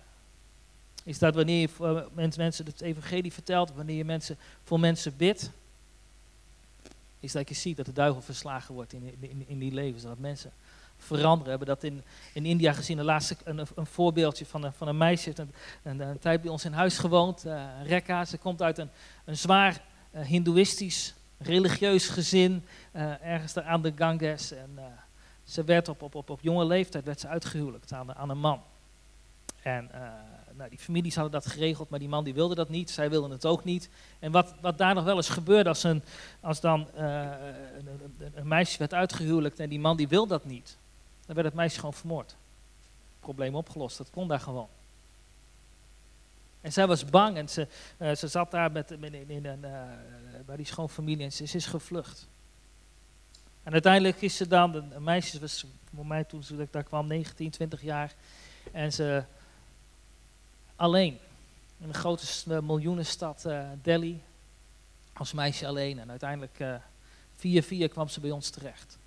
Is 1.04 1.18
dat 1.18 1.34
wanneer 1.34 1.60
je 1.60 2.28
mensen 2.36 2.66
het 2.66 2.80
evangelie 2.80 3.32
vertelt, 3.32 3.72
wanneer 3.74 3.96
je 3.96 4.04
mensen, 4.04 4.36
voor 4.64 4.80
mensen 4.80 5.16
bidt, 5.16 5.50
is 7.22 7.32
dat 7.32 7.48
je 7.48 7.54
ziet 7.54 7.76
dat 7.76 7.86
de 7.86 7.92
duivel 7.92 8.22
verslagen 8.22 8.74
wordt 8.74 8.92
in, 8.92 9.16
in, 9.20 9.44
in 9.46 9.58
die 9.58 9.72
levens. 9.72 10.02
Dat 10.02 10.18
mensen 10.18 10.52
veranderen. 10.96 11.44
We 11.44 11.50
hebben 11.50 11.68
dat 11.68 11.82
in, 11.82 12.02
in 12.32 12.44
India 12.44 12.72
gezien, 12.72 12.98
een, 12.98 13.04
laatste, 13.04 13.36
een, 13.44 13.66
een 13.74 13.86
voorbeeldje 13.86 14.46
van 14.46 14.64
een, 14.64 14.72
van 14.72 14.88
een 14.88 14.96
meisje, 14.96 15.32
een, 15.82 16.00
een, 16.00 16.18
tijd 16.18 16.40
bij 16.40 16.50
ons 16.50 16.64
in 16.64 16.72
huis 16.72 16.98
gewoond, 16.98 17.46
uh, 17.46 17.64
Rekka. 17.84 18.24
Ze 18.24 18.38
komt 18.38 18.62
uit 18.62 18.78
een, 18.78 18.90
een 19.24 19.36
zwaar 19.36 19.82
uh, 20.14 20.20
hindoeïstisch, 20.24 21.14
religieus 21.38 22.08
gezin, 22.08 22.64
uh, 22.92 23.24
ergens 23.24 23.52
daar 23.52 23.64
aan 23.64 23.82
de 23.82 23.92
Ganges. 23.96 24.52
En 24.52 24.78
ze 25.44 25.64
werd 25.64 25.88
op, 25.88 26.02
op, 26.02 26.14
op, 26.14 26.30
op 26.30 26.40
jonge 26.40 26.64
leeftijd 26.64 27.04
werd 27.04 27.20
ze 27.20 27.28
uitgehuwelijkt 27.28 27.92
aan, 27.92 28.14
aan 28.14 28.30
een 28.30 28.38
man. 28.38 28.62
En 29.62 29.90
nou, 30.62 30.74
die 30.74 30.84
families 30.84 31.14
hadden 31.14 31.40
dat 31.40 31.52
geregeld, 31.52 31.88
maar 31.88 31.98
die 31.98 32.08
man 32.08 32.24
die 32.24 32.34
wilde 32.34 32.54
dat 32.54 32.68
niet, 32.68 32.90
zij 32.90 33.10
wilden 33.10 33.30
het 33.30 33.46
ook 33.46 33.64
niet. 33.64 33.88
En 34.18 34.32
wat, 34.32 34.54
wat 34.60 34.78
daar 34.78 34.94
nog 34.94 35.04
wel 35.04 35.16
eens 35.16 35.28
gebeurde 35.28 35.68
als, 35.68 35.82
een, 35.82 36.02
als 36.40 36.60
dan 36.60 36.88
uh, 36.98 37.28
een, 38.34 38.48
meisje 38.48 38.78
werd 38.78 38.94
uitgehuwelijkt 38.94 39.58
en 39.58 39.68
die 39.68 39.80
man 39.80 39.96
die 39.96 40.08
wil 40.08 40.26
dat 40.26 40.44
niet, 40.44 40.76
dan 41.26 41.34
werd 41.34 41.46
het 41.46 41.56
meisje 41.56 41.76
gewoon 41.76 41.94
vermoord. 41.94 42.36
Probleem 43.20 43.54
opgelost, 43.54 43.98
dat 43.98 44.10
kon 44.10 44.28
daar 44.28 44.40
gewoon. 44.40 44.68
En 46.60 46.72
zij 46.72 46.86
was 46.86 47.04
bang 47.04 47.36
en 47.36 47.48
ze, 47.48 47.66
uh, 47.98 48.14
ze 48.14 48.28
zat 48.28 48.50
daar 48.50 48.72
met, 48.72 48.90
in, 48.90 49.30
in, 49.30 49.46
een, 49.46 49.64
uh, 49.64 49.82
bij 50.46 50.56
die 50.56 50.66
schoonfamilie 50.66 51.24
en 51.24 51.32
ze, 51.32 51.42
is 51.42 51.66
gevlucht. 51.66 52.28
En 53.62 53.72
uiteindelijk 53.72 54.22
is 54.22 54.36
ze 54.36 54.46
dan, 54.46 54.74
een 54.74 55.02
meisje 55.02 55.40
was 55.40 55.64
voor 55.94 56.06
mij 56.06 56.24
toen 56.24 56.42
ze 56.42 56.68
daar 56.70 56.82
kwam 56.82 57.06
19, 57.06 57.50
20 57.50 57.82
jaar. 57.82 58.14
En 58.72 58.92
ze, 58.92 59.24
alleen. 60.82 61.18
In 61.78 61.88
de 61.88 61.94
grote 61.94 62.62
miljoenenstad 62.62 63.44
uh, 63.46 63.68
Delhi. 63.82 64.22
Als 65.12 65.32
meisje 65.32 65.66
alleen. 65.66 65.98
En 65.98 66.10
uiteindelijk 66.10 66.58
uh, 66.58 66.74
via 67.36 67.62
via 67.62 67.88
kwam 67.88 68.08
ze 68.08 68.20
bij 68.20 68.30
ons 68.30 68.50
terecht. 68.50 68.98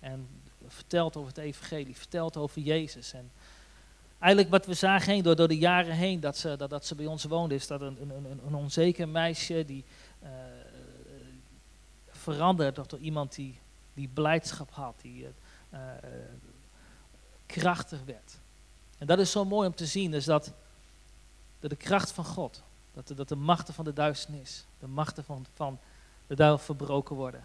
En 0.00 0.28
vertelt 0.66 1.16
over 1.16 1.28
het 1.28 1.38
evangelie, 1.38 1.96
vertelt 1.96 2.36
over 2.36 2.62
Jezus. 2.62 3.12
En 3.12 3.30
eigenlijk 4.18 4.52
wat 4.52 4.66
we 4.66 4.74
zagen 4.74 5.12
heen, 5.12 5.22
door, 5.22 5.36
door 5.36 5.48
de 5.48 5.58
jaren 5.58 5.94
heen 5.94 6.20
dat 6.20 6.36
ze, 6.36 6.56
dat, 6.56 6.70
dat 6.70 6.86
ze 6.86 6.94
bij 6.94 7.06
ons 7.06 7.24
woonde, 7.24 7.54
is 7.54 7.66
dat 7.66 7.80
een, 7.80 7.96
een, 8.00 8.40
een 8.46 8.54
onzeker 8.54 9.08
meisje 9.08 9.64
die 9.64 9.84
uh, 10.22 10.28
veranderd 12.10 12.90
door 12.90 12.98
iemand 12.98 13.34
die, 13.34 13.58
die 13.94 14.08
blijdschap 14.08 14.70
had, 14.70 14.94
die 15.00 15.26
krachtig 17.46 18.00
werd. 18.04 18.38
En 18.98 19.06
dat 19.06 19.18
is 19.18 19.30
zo 19.30 19.44
mooi 19.44 19.68
om 19.68 19.74
te 19.74 19.86
zien, 19.86 20.10
dus 20.10 20.24
dat 20.24 20.52
de 21.68 21.76
kracht 21.76 22.12
van 22.12 22.24
God, 22.24 22.62
dat 22.92 23.08
de, 23.08 23.14
dat 23.14 23.28
de 23.28 23.36
machten 23.36 23.74
van 23.74 23.84
de 23.84 23.92
duisternis, 23.92 24.66
de 24.78 24.86
machten 24.86 25.24
van, 25.24 25.46
van 25.54 25.78
de 26.26 26.34
duivel 26.34 26.64
verbroken 26.64 27.16
worden. 27.16 27.44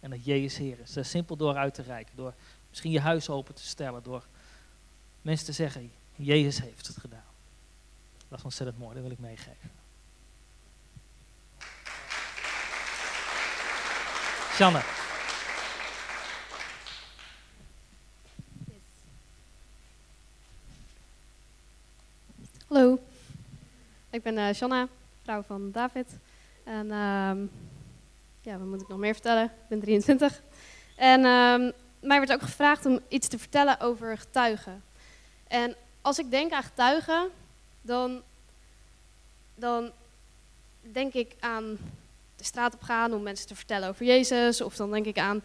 En 0.00 0.10
dat 0.10 0.24
Jezus 0.24 0.58
Heer 0.58 0.78
is. 0.78 1.10
Simpel 1.10 1.36
door 1.36 1.56
uit 1.56 1.74
te 1.74 1.82
reiken, 1.82 2.16
door 2.16 2.34
misschien 2.68 2.90
je 2.90 3.00
huis 3.00 3.28
open 3.28 3.54
te 3.54 3.66
stellen, 3.66 4.02
door 4.02 4.26
mensen 5.22 5.46
te 5.46 5.52
zeggen, 5.52 5.92
Jezus 6.14 6.60
heeft 6.60 6.86
het 6.86 6.96
gedaan. 6.96 7.24
Dat 8.28 8.38
is 8.38 8.44
ontzettend 8.44 8.78
mooi, 8.78 8.94
dat 8.94 9.02
wil 9.02 9.12
ik 9.12 9.18
meegeven. 9.18 9.70
Sjanne. 14.52 14.82
Hallo. 22.68 22.98
Ik 24.22 24.34
ben 24.34 24.48
uh, 24.48 24.54
Shanna, 24.54 24.88
vrouw 25.22 25.42
van 25.42 25.70
David. 25.70 26.06
En 26.64 26.86
uh, 26.86 27.48
ja, 28.40 28.58
wat 28.58 28.66
moet 28.66 28.80
ik 28.80 28.88
nog 28.88 28.98
meer 28.98 29.12
vertellen? 29.12 29.44
Ik 29.44 29.68
ben 29.68 29.80
23. 29.80 30.42
En 30.96 31.18
uh, 31.18 31.72
mij 32.00 32.18
werd 32.18 32.32
ook 32.32 32.42
gevraagd 32.42 32.86
om 32.86 33.00
iets 33.08 33.28
te 33.28 33.38
vertellen 33.38 33.80
over 33.80 34.18
getuigen. 34.18 34.82
En 35.48 35.74
als 36.00 36.18
ik 36.18 36.30
denk 36.30 36.52
aan 36.52 36.62
getuigen, 36.62 37.30
dan, 37.80 38.22
dan 39.54 39.90
denk 40.80 41.12
ik 41.12 41.34
aan 41.40 41.78
de 42.36 42.44
straat 42.44 42.74
op 42.74 42.82
gaan 42.82 43.12
om 43.12 43.22
mensen 43.22 43.46
te 43.46 43.54
vertellen 43.54 43.88
over 43.88 44.06
Jezus. 44.06 44.60
Of 44.60 44.76
dan 44.76 44.90
denk 44.90 45.06
ik 45.06 45.18
aan, 45.18 45.44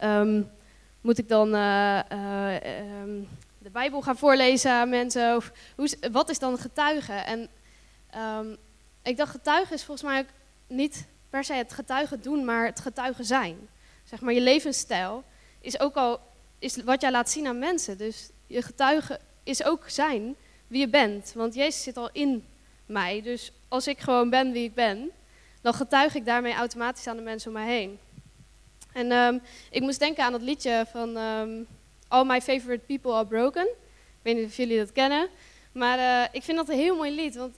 um, 0.00 0.50
moet 1.00 1.18
ik 1.18 1.28
dan 1.28 1.54
uh, 1.54 2.00
um, 3.02 3.28
de 3.58 3.70
Bijbel 3.70 4.02
gaan 4.02 4.18
voorlezen 4.18 4.72
aan 4.72 4.88
mensen? 4.88 5.36
Of 5.36 5.52
hoe, 5.76 5.88
wat 6.12 6.28
is 6.28 6.38
dan 6.38 6.58
getuigen? 6.58 7.26
En 7.26 7.48
Um, 8.16 8.56
ik 9.02 9.16
dacht, 9.16 9.30
getuigen 9.30 9.74
is 9.74 9.84
volgens 9.84 10.10
mij 10.10 10.20
ook 10.20 10.28
niet 10.66 11.06
per 11.30 11.44
se 11.44 11.52
het 11.52 11.72
getuigen 11.72 12.22
doen, 12.22 12.44
maar 12.44 12.66
het 12.66 12.80
getuigen 12.80 13.24
zijn. 13.24 13.68
Zeg 14.04 14.20
maar, 14.20 14.34
je 14.34 14.40
levensstijl 14.40 15.24
is 15.60 15.80
ook 15.80 15.94
al 15.94 16.20
is 16.58 16.82
wat 16.82 17.00
jij 17.00 17.10
laat 17.10 17.30
zien 17.30 17.46
aan 17.46 17.58
mensen. 17.58 17.98
Dus 17.98 18.30
je 18.46 18.62
getuigen 18.62 19.18
is 19.42 19.64
ook 19.64 19.88
zijn 19.88 20.36
wie 20.66 20.80
je 20.80 20.88
bent. 20.88 21.32
Want 21.34 21.54
Jezus 21.54 21.82
zit 21.82 21.96
al 21.96 22.08
in 22.12 22.46
mij. 22.86 23.22
Dus 23.22 23.52
als 23.68 23.86
ik 23.86 23.98
gewoon 23.98 24.30
ben 24.30 24.52
wie 24.52 24.64
ik 24.64 24.74
ben, 24.74 25.10
dan 25.60 25.74
getuig 25.74 26.14
ik 26.14 26.24
daarmee 26.24 26.54
automatisch 26.54 27.06
aan 27.06 27.16
de 27.16 27.22
mensen 27.22 27.48
om 27.48 27.56
mij 27.56 27.66
heen. 27.66 27.98
En 28.92 29.12
um, 29.12 29.40
ik 29.70 29.82
moest 29.82 29.98
denken 29.98 30.24
aan 30.24 30.32
dat 30.32 30.42
liedje 30.42 30.84
van 30.90 31.16
um, 31.16 31.66
All 32.08 32.24
My 32.24 32.40
Favorite 32.40 32.84
People 32.86 33.12
Are 33.12 33.26
Broken. 33.26 33.66
Ik 33.66 34.22
weet 34.22 34.36
niet 34.36 34.46
of 34.46 34.56
jullie 34.56 34.78
dat 34.78 34.92
kennen. 34.92 35.28
Maar 35.72 35.98
uh, 35.98 36.28
ik 36.32 36.42
vind 36.42 36.56
dat 36.56 36.68
een 36.68 36.78
heel 36.78 36.96
mooi 36.96 37.14
lied, 37.14 37.36
want 37.36 37.56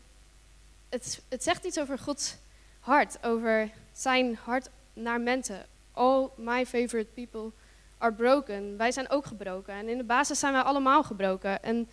het, 0.90 1.22
het 1.28 1.42
zegt 1.42 1.64
iets 1.64 1.78
over 1.78 1.98
Gods 1.98 2.36
hart, 2.80 3.24
over 3.24 3.70
zijn 3.92 4.38
hart 4.44 4.68
naar 4.92 5.20
mensen. 5.20 5.66
All 5.92 6.28
my 6.36 6.66
favorite 6.66 7.10
people 7.14 7.50
are 7.98 8.12
broken. 8.12 8.76
Wij 8.76 8.92
zijn 8.92 9.10
ook 9.10 9.26
gebroken. 9.26 9.74
En 9.74 9.88
in 9.88 9.98
de 9.98 10.04
basis 10.04 10.38
zijn 10.38 10.52
wij 10.52 10.62
allemaal 10.62 11.02
gebroken. 11.02 11.62
En 11.62 11.88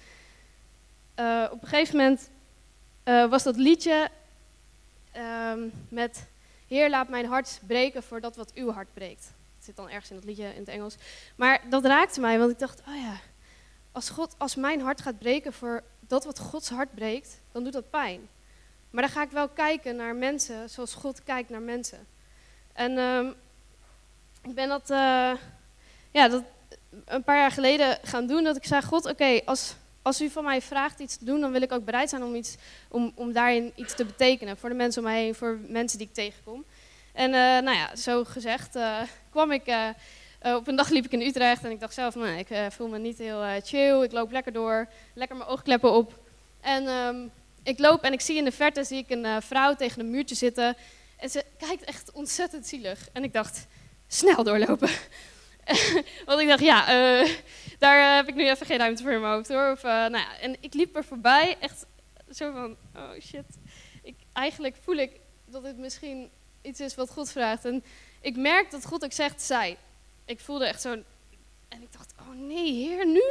uh, 1.19 1.47
op 1.51 1.61
een 1.61 1.67
gegeven 1.67 1.97
moment 1.97 2.29
uh, 3.05 3.29
was 3.29 3.43
dat 3.43 3.55
liedje 3.55 4.09
um, 5.17 5.71
met 5.89 6.27
Heer, 6.67 6.89
laat 6.89 7.09
mijn 7.09 7.25
hart 7.25 7.59
breken 7.67 8.03
voor 8.03 8.21
dat 8.21 8.35
wat 8.35 8.53
uw 8.53 8.71
hart 8.71 8.93
breekt. 8.93 9.25
Het 9.55 9.65
zit 9.65 9.75
dan 9.75 9.89
ergens 9.89 10.09
in 10.09 10.15
dat 10.15 10.25
liedje 10.25 10.53
in 10.53 10.59
het 10.59 10.67
Engels. 10.67 10.95
Maar 11.35 11.61
dat 11.69 11.85
raakte 11.85 12.19
mij, 12.19 12.39
want 12.39 12.51
ik 12.51 12.59
dacht, 12.59 12.81
oh 12.87 12.95
ja, 12.95 13.15
als, 13.91 14.09
God, 14.09 14.35
als 14.37 14.55
mijn 14.55 14.81
hart 14.81 15.01
gaat 15.01 15.19
breken 15.19 15.53
voor 15.53 15.83
dat 15.99 16.25
wat 16.25 16.39
Gods 16.39 16.69
hart 16.69 16.95
breekt, 16.95 17.39
dan 17.51 17.63
doet 17.63 17.73
dat 17.73 17.89
pijn. 17.89 18.27
Maar 18.97 19.05
dan 19.05 19.15
ga 19.15 19.23
ik 19.23 19.31
wel 19.31 19.47
kijken 19.47 19.95
naar 19.95 20.15
mensen 20.15 20.69
zoals 20.69 20.93
God 20.93 21.23
kijkt 21.23 21.49
naar 21.49 21.61
mensen. 21.61 22.07
En 22.73 22.97
um, 22.97 23.35
ik 24.43 24.53
ben 24.53 24.69
dat, 24.69 24.89
uh, 24.89 25.31
ja, 26.11 26.27
dat 26.27 26.43
een 27.05 27.23
paar 27.23 27.37
jaar 27.37 27.51
geleden 27.51 27.97
gaan 28.03 28.27
doen. 28.27 28.43
Dat 28.43 28.55
ik 28.55 28.65
zei, 28.65 28.81
God, 28.81 29.05
oké, 29.05 29.41
als, 29.45 29.75
als 30.01 30.21
u 30.21 30.29
van 30.29 30.43
mij 30.43 30.61
vraagt 30.61 30.99
iets 30.99 31.17
te 31.17 31.25
doen, 31.25 31.41
dan 31.41 31.51
wil 31.51 31.61
ik 31.61 31.71
ook 31.71 31.85
bereid 31.85 32.09
zijn 32.09 32.23
om, 32.23 32.35
iets, 32.35 32.55
om, 32.89 33.11
om 33.15 33.31
daarin 33.31 33.71
iets 33.75 33.95
te 33.95 34.05
betekenen. 34.05 34.57
Voor 34.57 34.69
de 34.69 34.75
mensen 34.75 35.01
om 35.01 35.07
mij 35.07 35.21
heen, 35.21 35.35
voor 35.35 35.59
mensen 35.67 35.97
die 35.97 36.07
ik 36.07 36.13
tegenkom. 36.13 36.65
En 37.13 37.29
uh, 37.29 37.37
nou 37.37 37.77
ja, 37.77 37.95
zo 37.95 38.23
gezegd 38.23 38.75
uh, 38.75 39.01
kwam 39.29 39.51
ik... 39.51 39.93
op 40.41 40.67
een 40.67 40.75
dag 40.75 40.89
liep 40.89 41.05
ik 41.05 41.11
in 41.11 41.21
Utrecht 41.21 41.63
en 41.63 41.71
ik 41.71 41.79
dacht 41.79 41.93
zelf, 41.93 42.15
nou, 42.15 42.37
ik 42.37 42.47
voel 42.69 42.87
me 42.87 42.97
niet 42.97 43.17
heel 43.17 43.43
chill. 43.63 44.01
Ik 44.01 44.11
loop 44.11 44.31
lekker 44.31 44.53
door, 44.53 44.87
lekker 45.13 45.37
mijn 45.37 45.49
oogkleppen 45.49 45.91
op. 45.91 46.19
En 46.61 46.87
um, 46.87 47.31
ik 47.67 47.79
loop 47.79 48.03
en 48.03 48.13
ik 48.13 48.21
zie 48.21 48.37
in 48.37 48.43
de 48.43 48.51
verte 48.51 48.83
zie 48.83 48.97
ik 48.97 49.09
een 49.09 49.25
uh, 49.25 49.37
vrouw 49.39 49.75
tegen 49.75 49.99
een 49.99 50.09
muurtje 50.09 50.35
zitten. 50.35 50.77
En 51.17 51.29
ze 51.29 51.45
kijkt 51.57 51.83
echt 51.83 52.11
ontzettend 52.11 52.67
zielig. 52.67 53.09
En 53.13 53.23
ik 53.23 53.33
dacht, 53.33 53.67
snel 54.07 54.43
doorlopen. 54.43 54.89
Want 56.25 56.41
ik 56.41 56.47
dacht, 56.47 56.61
ja, 56.61 56.81
uh, 56.81 57.29
daar 57.79 58.15
heb 58.15 58.27
ik 58.27 58.35
nu 58.35 58.49
even 58.49 58.65
geen 58.65 58.77
ruimte 58.77 59.03
voor 59.03 59.11
in 59.11 59.21
mijn 59.21 59.33
hoofd 59.33 59.47
hoor. 59.47 59.71
Of, 59.71 59.81
nou 59.81 60.17
ja, 60.17 60.39
en 60.39 60.55
ik 60.59 60.73
liep 60.73 60.95
er 60.95 61.03
voorbij, 61.03 61.57
echt 61.59 61.85
zo 62.31 62.51
van, 62.51 62.75
oh 62.95 63.19
shit. 63.21 63.45
Ik, 64.03 64.15
eigenlijk 64.33 64.75
voel 64.81 64.95
ik 64.95 65.11
dat 65.45 65.63
dit 65.63 65.77
misschien 65.77 66.29
iets 66.61 66.79
is 66.79 66.95
wat 66.95 67.09
God 67.09 67.31
vraagt. 67.31 67.65
En 67.65 67.83
ik 68.21 68.35
merk 68.35 68.71
dat 68.71 68.85
God 68.85 69.03
ook 69.03 69.13
zegt, 69.13 69.41
zij. 69.41 69.77
Ik 70.25 70.39
voelde 70.39 70.65
echt 70.65 70.81
zo'n... 70.81 71.03
En 71.67 71.81
ik 71.81 71.91
dacht, 71.91 72.13
oh 72.19 72.35
nee, 72.35 72.73
heer, 72.73 73.07
nu? 73.07 73.23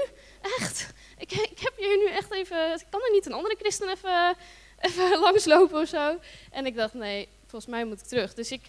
Echt? 0.42 0.92
Ik, 1.18 1.32
ik 1.32 1.58
heb 1.58 1.72
hier 1.76 1.96
nu 1.96 2.08
echt 2.08 2.32
even. 2.32 2.80
Kan 2.90 3.00
er 3.02 3.12
niet 3.12 3.26
een 3.26 3.32
andere 3.32 3.56
christen 3.58 3.88
even, 3.88 4.36
even 4.80 5.18
langslopen 5.26 5.80
of 5.80 5.88
zo? 5.88 6.18
En 6.50 6.66
ik 6.66 6.76
dacht, 6.76 6.94
nee, 6.94 7.28
volgens 7.46 7.70
mij 7.70 7.84
moet 7.84 8.00
ik 8.00 8.06
terug. 8.06 8.34
Dus 8.34 8.50
ik 8.50 8.62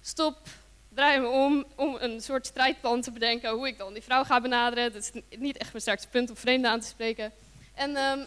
stop, 0.00 0.38
draai 0.88 1.20
me 1.20 1.28
om, 1.28 1.64
om 1.76 1.96
een 2.00 2.20
soort 2.20 2.46
strijdplan 2.46 3.00
te 3.00 3.10
bedenken 3.10 3.50
hoe 3.50 3.66
ik 3.66 3.78
dan 3.78 3.92
die 3.92 4.02
vrouw 4.02 4.24
ga 4.24 4.40
benaderen. 4.40 4.92
Dat 4.92 5.02
is 5.02 5.22
niet 5.38 5.56
echt 5.56 5.70
mijn 5.70 5.82
sterkste 5.82 6.08
punt 6.08 6.30
om 6.30 6.36
vreemden 6.36 6.70
aan 6.70 6.80
te 6.80 6.86
spreken. 6.86 7.32
En 7.74 7.96
um, 7.96 8.26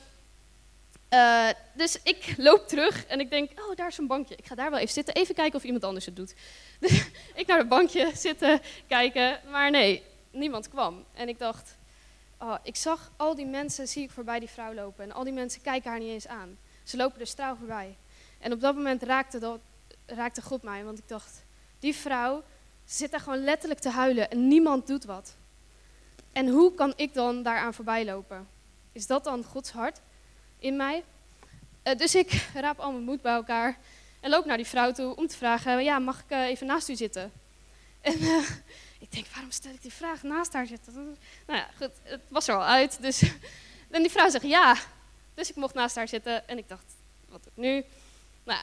uh, 1.14 1.50
dus 1.74 2.00
ik 2.04 2.34
loop 2.38 2.68
terug 2.68 3.06
en 3.06 3.20
ik 3.20 3.30
denk, 3.30 3.52
oh, 3.52 3.76
daar 3.76 3.88
is 3.88 3.98
een 3.98 4.08
bankje. 4.08 4.36
Ik 4.36 4.46
ga 4.46 4.56
daar 4.56 4.70
wel 4.70 4.80
even 4.80 4.94
zitten, 4.94 5.14
even 5.14 5.36
kijken 5.36 5.56
of 5.56 5.64
iemand 5.64 5.84
anders 5.84 6.06
het 6.06 6.16
doet. 6.16 6.36
Dus 6.80 7.06
ik 7.36 7.48
naar 7.48 7.58
het 7.58 7.70
bankje 7.70 8.12
zitten, 8.16 8.62
kijken, 8.88 9.40
maar 9.52 9.72
nee, 9.72 10.04
niemand 10.32 10.70
kwam. 10.70 11.06
En 11.14 11.30
ik 11.30 11.40
dacht, 11.40 11.78
oh, 12.38 12.56
ik 12.64 12.76
zag 12.76 13.12
al 13.16 13.36
die 13.36 13.46
mensen, 13.46 13.88
zie 13.88 14.04
ik 14.04 14.12
voorbij 14.12 14.40
die 14.40 14.50
vrouw 14.50 14.74
lopen. 14.74 15.04
En 15.04 15.12
al 15.12 15.24
die 15.24 15.34
mensen 15.34 15.62
kijken 15.62 15.90
haar 15.90 16.00
niet 16.00 16.10
eens 16.10 16.28
aan. 16.28 16.58
Ze 16.84 16.98
lopen 16.98 17.20
er 17.20 17.28
straal 17.28 17.56
voorbij. 17.56 17.98
En 18.40 18.52
op 18.54 18.62
dat 18.62 18.76
moment 18.76 19.04
raakte, 19.04 19.40
dat, 19.40 19.60
raakte 20.06 20.42
God 20.42 20.62
mij, 20.62 20.84
want 20.84 20.98
ik 20.98 21.08
dacht, 21.08 21.44
die 21.80 21.96
vrouw 21.96 22.44
zit 22.86 23.12
daar 23.12 23.20
gewoon 23.20 23.44
letterlijk 23.44 23.80
te 23.80 23.90
huilen 23.90 24.30
en 24.30 24.48
niemand 24.48 24.88
doet 24.88 25.06
wat. 25.06 25.36
En 26.32 26.48
hoe 26.48 26.74
kan 26.74 26.94
ik 26.96 27.14
dan 27.14 27.44
daaraan 27.44 27.74
voorbij 27.74 28.06
lopen? 28.06 28.48
Is 28.92 29.08
dat 29.08 29.24
dan 29.24 29.44
Gods 29.44 29.72
hart 29.72 30.02
in 30.60 30.76
mij? 30.76 31.04
Uh, 31.84 31.96
dus 31.96 32.16
ik 32.16 32.48
raap 32.54 32.80
al 32.80 32.92
mijn 32.92 33.04
moed 33.04 33.22
bij 33.22 33.34
elkaar 33.34 33.78
en 34.20 34.30
loop 34.30 34.46
naar 34.46 34.58
die 34.58 34.68
vrouw 34.68 34.92
toe 34.92 35.16
om 35.16 35.28
te 35.28 35.38
vragen, 35.38 35.84
ja, 35.84 36.00
mag 36.00 36.20
ik 36.20 36.32
uh, 36.32 36.44
even 36.44 36.68
naast 36.68 36.90
u 36.90 36.96
zitten? 36.96 37.32
En 38.02 38.22
uh, 38.22 38.50
ik 39.00 39.12
denk, 39.12 39.28
waarom 39.28 39.52
stel 39.52 39.72
ik 39.72 39.82
die 39.82 39.94
vraag 39.94 40.24
naast 40.24 40.54
haar 40.54 40.66
zitten? 40.66 40.94
Nou 41.46 41.60
ja, 41.60 41.70
goed, 41.78 41.92
het 42.04 42.22
was 42.28 42.48
er 42.48 42.56
al 42.56 42.64
uit. 42.64 43.02
Dus, 43.02 43.22
en 43.92 44.02
die 44.02 44.12
vrouw 44.12 44.30
zegt 44.30 44.44
ja. 44.44 44.76
Dus 45.34 45.50
ik 45.50 45.56
mocht 45.56 45.74
naast 45.74 45.96
haar 45.96 46.08
zitten 46.08 46.48
en 46.48 46.58
ik 46.58 46.68
dacht, 46.68 46.96
wat 47.30 47.44
doe 47.44 47.52
ik 47.52 47.58
nu? 47.58 47.86
Nou, 48.44 48.60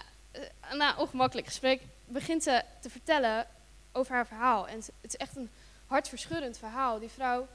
na 0.72 0.90
een 0.90 0.98
ongemakkelijk 0.98 1.46
gesprek 1.46 1.80
begint 2.04 2.42
ze 2.42 2.62
te 2.80 2.90
vertellen 2.90 3.46
over 3.92 4.14
haar 4.14 4.26
verhaal. 4.26 4.68
En 4.68 4.76
het 4.76 4.92
is 5.00 5.16
echt 5.16 5.36
een 5.36 5.50
hartverscheurend 5.86 6.58
verhaal. 6.58 6.98
Die 6.98 7.08
vrouw, 7.08 7.48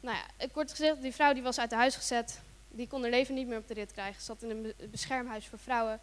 nou 0.00 0.16
ja, 0.16 0.46
kort 0.52 0.70
gezegd, 0.70 1.02
die 1.02 1.14
vrouw 1.14 1.32
die 1.32 1.42
was 1.42 1.58
uit 1.58 1.72
huis 1.72 1.96
gezet. 1.96 2.40
Die 2.68 2.88
kon 2.88 3.00
haar 3.00 3.10
leven 3.10 3.34
niet 3.34 3.46
meer 3.46 3.58
op 3.58 3.68
de 3.68 3.74
rit 3.74 3.92
krijgen. 3.92 4.20
Ze 4.20 4.26
zat 4.26 4.42
in 4.42 4.50
een 4.50 4.90
beschermhuis 4.90 5.46
voor 5.46 5.58
vrouwen. 5.58 6.00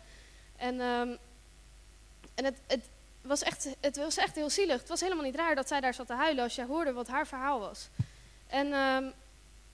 En, 0.56 0.80
um, 0.80 1.18
en 2.36 2.46
het, 2.46 2.58
het, 2.68 2.90
was 3.26 3.44
echt, 3.44 3.68
het 3.80 3.98
was 3.98 4.18
echt 4.18 4.36
heel 4.36 4.50
zielig. 4.50 4.80
Het 4.80 4.90
was 4.90 5.02
helemaal 5.02 5.24
niet 5.24 5.36
raar 5.36 5.56
dat 5.56 5.68
zij 5.68 5.82
daar 5.82 5.94
zat 5.94 6.08
te 6.08 6.14
huilen 6.14 6.44
als 6.44 6.56
je 6.56 6.66
hoorde 6.66 6.94
wat 6.94 7.08
haar 7.08 7.28
verhaal 7.28 7.60
was. 7.60 7.90
En, 8.48 8.74
um, 8.74 9.14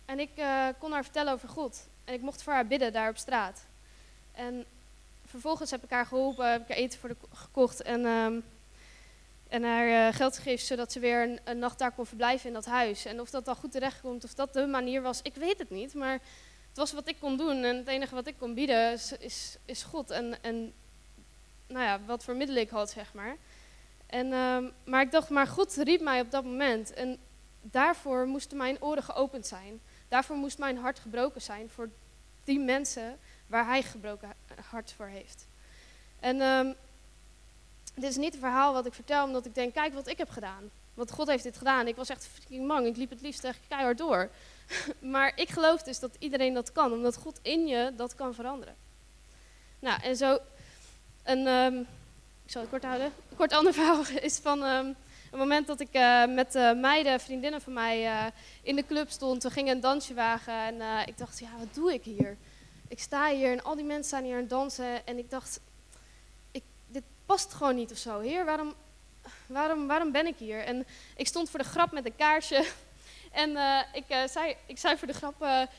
en 0.05 0.19
ik 0.19 0.29
uh, 0.35 0.67
kon 0.79 0.91
haar 0.91 1.03
vertellen 1.03 1.33
over 1.33 1.49
God. 1.49 1.87
En 2.05 2.13
ik 2.13 2.21
mocht 2.21 2.43
voor 2.43 2.53
haar 2.53 2.67
bidden 2.67 2.93
daar 2.93 3.09
op 3.09 3.17
straat. 3.17 3.65
En 4.31 4.65
vervolgens 5.25 5.71
heb 5.71 5.83
ik 5.83 5.89
haar 5.89 6.05
geholpen, 6.05 6.51
heb 6.51 6.61
ik 6.61 6.67
haar 6.67 6.77
eten 6.77 6.99
voor 6.99 7.09
de, 7.09 7.15
gekocht 7.33 7.81
en, 7.81 8.05
um, 8.05 8.43
en 9.47 9.63
haar 9.63 9.87
uh, 9.87 10.15
geld 10.15 10.35
gegeven 10.35 10.65
zodat 10.65 10.91
ze 10.91 10.99
weer 10.99 11.23
een, 11.23 11.39
een, 11.43 11.59
nacht 11.59 11.79
daar 11.79 11.91
kon 11.91 12.05
verblijven 12.05 12.47
in 12.47 12.53
dat 12.53 12.65
huis. 12.65 13.05
En 13.05 13.19
of 13.19 13.29
dat 13.29 13.45
dan 13.45 13.55
goed 13.55 13.71
terecht 13.71 14.01
komt, 14.01 14.23
of 14.23 14.33
dat 14.33 14.53
de 14.53 14.65
manier 14.65 15.01
was, 15.01 15.19
ik 15.21 15.35
weet 15.35 15.59
het 15.59 15.69
niet. 15.69 15.93
Maar 15.93 16.19
het 16.67 16.77
was 16.77 16.91
wat 16.91 17.07
ik 17.07 17.19
kon 17.19 17.37
doen 17.37 17.63
en 17.63 17.77
het 17.77 17.87
enige 17.87 18.15
wat 18.15 18.27
ik 18.27 18.37
kon 18.37 18.53
bieden 18.53 18.91
is, 18.91 19.11
is, 19.11 19.57
is 19.65 19.83
God. 19.83 20.11
En, 20.11 20.43
en 20.43 20.73
nou 21.71 21.85
ja, 21.85 21.99
wat 22.05 22.23
voor 22.23 22.35
middelen 22.35 22.61
ik 22.61 22.69
had, 22.69 22.89
zeg 22.89 23.13
maar. 23.13 23.35
En, 24.05 24.33
um, 24.33 24.71
maar 24.83 25.01
ik 25.01 25.11
dacht, 25.11 25.29
maar 25.29 25.47
God 25.47 25.75
riep 25.75 26.01
mij 26.01 26.21
op 26.21 26.31
dat 26.31 26.43
moment. 26.43 26.93
En 26.93 27.17
daarvoor 27.61 28.25
moesten 28.25 28.57
mijn 28.57 28.81
oren 28.81 29.03
geopend 29.03 29.47
zijn. 29.47 29.81
Daarvoor 30.07 30.35
moest 30.35 30.57
mijn 30.57 30.77
hart 30.77 30.99
gebroken 30.99 31.41
zijn 31.41 31.69
voor 31.69 31.89
die 32.43 32.59
mensen 32.59 33.17
waar 33.47 33.65
hij 33.65 33.83
gebroken 33.83 34.33
hart 34.69 34.91
voor 34.91 35.05
heeft. 35.05 35.47
En 36.19 36.41
um, 36.41 36.75
dit 37.93 38.09
is 38.09 38.17
niet 38.17 38.33
een 38.33 38.39
verhaal 38.39 38.73
wat 38.73 38.85
ik 38.85 38.93
vertel 38.93 39.25
omdat 39.25 39.45
ik 39.45 39.55
denk, 39.55 39.73
kijk 39.73 39.93
wat 39.93 40.07
ik 40.07 40.17
heb 40.17 40.29
gedaan. 40.29 40.71
Want 40.93 41.11
God 41.11 41.27
heeft 41.27 41.43
dit 41.43 41.57
gedaan. 41.57 41.87
Ik 41.87 41.95
was 41.95 42.09
echt 42.09 42.27
fucking 42.27 42.67
mang. 42.67 42.85
Ik 42.85 42.97
liep 42.97 43.09
het 43.09 43.21
liefst 43.21 43.43
echt 43.43 43.59
keihard 43.67 43.97
door. 43.97 44.29
maar 44.99 45.31
ik 45.35 45.49
geloof 45.49 45.83
dus 45.83 45.99
dat 45.99 46.15
iedereen 46.19 46.53
dat 46.53 46.71
kan. 46.71 46.91
Omdat 46.91 47.17
God 47.17 47.39
in 47.41 47.67
je 47.67 47.93
dat 47.95 48.15
kan 48.15 48.33
veranderen. 48.33 48.75
Nou, 49.79 50.01
en 50.01 50.15
zo 50.15 50.39
een, 51.23 51.47
um, 51.47 51.79
ik 52.45 52.51
zal 52.51 52.61
het 52.61 52.69
kort 52.69 52.83
houden. 52.83 53.13
Kort 53.35 53.53
ander 53.53 53.73
verhaal 53.79 54.03
is 54.21 54.37
van 54.37 54.63
um, 54.63 54.95
een 55.31 55.39
moment 55.39 55.67
dat 55.67 55.79
ik 55.79 55.95
uh, 55.95 56.25
met 56.25 56.55
uh, 56.55 56.73
meiden, 56.73 57.19
vriendinnen 57.19 57.61
van 57.61 57.73
mij, 57.73 58.03
uh, 58.05 58.25
in 58.61 58.75
de 58.75 58.85
club 58.85 59.09
stond. 59.09 59.43
We 59.43 59.49
gingen 59.49 59.75
een 59.75 59.81
dansje 59.81 60.13
wagen 60.13 60.53
en 60.53 61.07
ik 61.07 61.17
dacht, 61.17 61.39
ja, 61.39 61.49
wat 61.57 61.73
doe 61.73 61.93
ik 61.93 62.03
hier? 62.03 62.37
Ik 62.87 62.99
sta 62.99 63.29
hier 63.29 63.51
en 63.51 63.63
al 63.63 63.75
die 63.75 63.85
mensen 63.85 64.03
staan 64.03 64.23
hier 64.23 64.33
aan 64.33 64.39
het 64.39 64.49
dansen. 64.49 65.05
En 65.05 65.17
ik 65.17 65.29
dacht, 65.29 65.59
ik, 66.51 66.63
dit 66.87 67.03
past 67.25 67.53
gewoon 67.53 67.75
niet 67.75 67.91
of 67.91 67.97
zo. 67.97 68.19
Heer, 68.19 68.45
waarom, 68.45 68.73
waarom, 69.45 69.87
waarom 69.87 70.11
ben 70.11 70.27
ik 70.27 70.35
hier? 70.37 70.63
En 70.63 70.85
ik 71.15 71.27
stond 71.27 71.49
voor 71.49 71.59
de 71.59 71.65
grap 71.65 71.91
met 71.91 72.05
een 72.05 72.15
kaarsje. 72.15 72.65
En 73.31 73.57
ik, 73.93 74.05
zei, 74.29 74.55
ik 74.65 74.77
zei 74.77 74.97
voor 74.97 75.07
de 75.07 75.13
grap, 75.13 75.35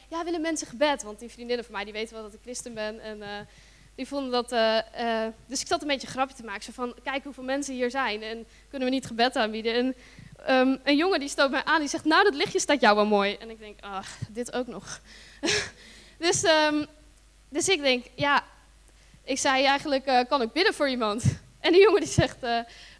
ja, 0.08 0.24
willen 0.24 0.40
mensen 0.40 0.66
gebed? 0.66 1.02
Want 1.02 1.18
die 1.18 1.28
vriendinnen 1.28 1.64
van 1.64 1.74
mij, 1.74 1.84
die 1.84 1.92
weten 1.92 2.14
wel 2.14 2.22
dat 2.22 2.34
ik 2.34 2.40
christen 2.42 2.74
ben. 2.74 3.00
En 3.00 3.46
die 3.94 4.08
vonden 4.08 4.30
dat. 4.30 4.52
Uh, 4.52 4.78
uh, 5.00 5.26
dus 5.46 5.60
ik 5.60 5.66
zat 5.66 5.82
een 5.82 5.88
beetje 5.88 6.06
een 6.06 6.12
grapje 6.12 6.34
te 6.36 6.44
maken. 6.44 6.62
Zo 6.62 6.72
van: 6.72 6.94
kijk 7.02 7.24
hoeveel 7.24 7.44
mensen 7.44 7.74
hier 7.74 7.90
zijn. 7.90 8.22
En 8.22 8.46
kunnen 8.68 8.88
we 8.88 8.94
niet 8.94 9.06
gebed 9.06 9.36
aanbieden? 9.36 9.74
En 9.74 9.94
um, 10.50 10.80
een 10.84 10.96
jongen 10.96 11.20
die 11.20 11.28
stoot 11.28 11.50
mij 11.50 11.64
aan. 11.64 11.80
Die 11.80 11.88
zegt: 11.88 12.04
Nou, 12.04 12.24
dat 12.24 12.34
lichtje 12.34 12.60
staat 12.60 12.80
jou 12.80 12.96
wel 12.96 13.06
mooi. 13.06 13.34
En 13.34 13.50
ik 13.50 13.58
denk: 13.58 13.80
Ach, 13.80 14.08
dit 14.28 14.52
ook 14.52 14.66
nog. 14.66 15.00
dus, 16.18 16.44
um, 16.44 16.86
dus 17.48 17.68
ik 17.68 17.80
denk: 17.80 18.06
Ja. 18.14 18.44
Ik 19.24 19.38
zei 19.38 19.64
eigenlijk: 19.64 20.06
uh, 20.06 20.20
Kan 20.28 20.42
ik 20.42 20.52
bidden 20.52 20.74
voor 20.74 20.88
iemand? 20.88 21.24
En 21.60 21.72
die 21.72 21.82
jongen 21.82 22.00
die 22.00 22.10
zegt: 22.10 22.36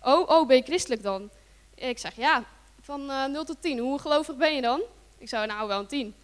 Oh, 0.02 0.28
oh, 0.28 0.46
ben 0.46 0.56
je 0.56 0.62
christelijk 0.62 1.02
dan? 1.02 1.30
Ik 1.74 1.98
zeg: 1.98 2.16
Ja. 2.16 2.44
Van 2.80 3.06
0 3.32 3.44
tot 3.44 3.56
10. 3.60 3.78
Hoe 3.78 3.98
gelovig 3.98 4.36
ben 4.36 4.54
je 4.54 4.60
dan? 4.60 4.80
Ik 5.18 5.28
zou: 5.28 5.46
Nou, 5.46 5.68
wel 5.68 5.78
een 5.78 5.86
10. 5.86 6.14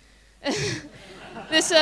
dus. 1.51 1.73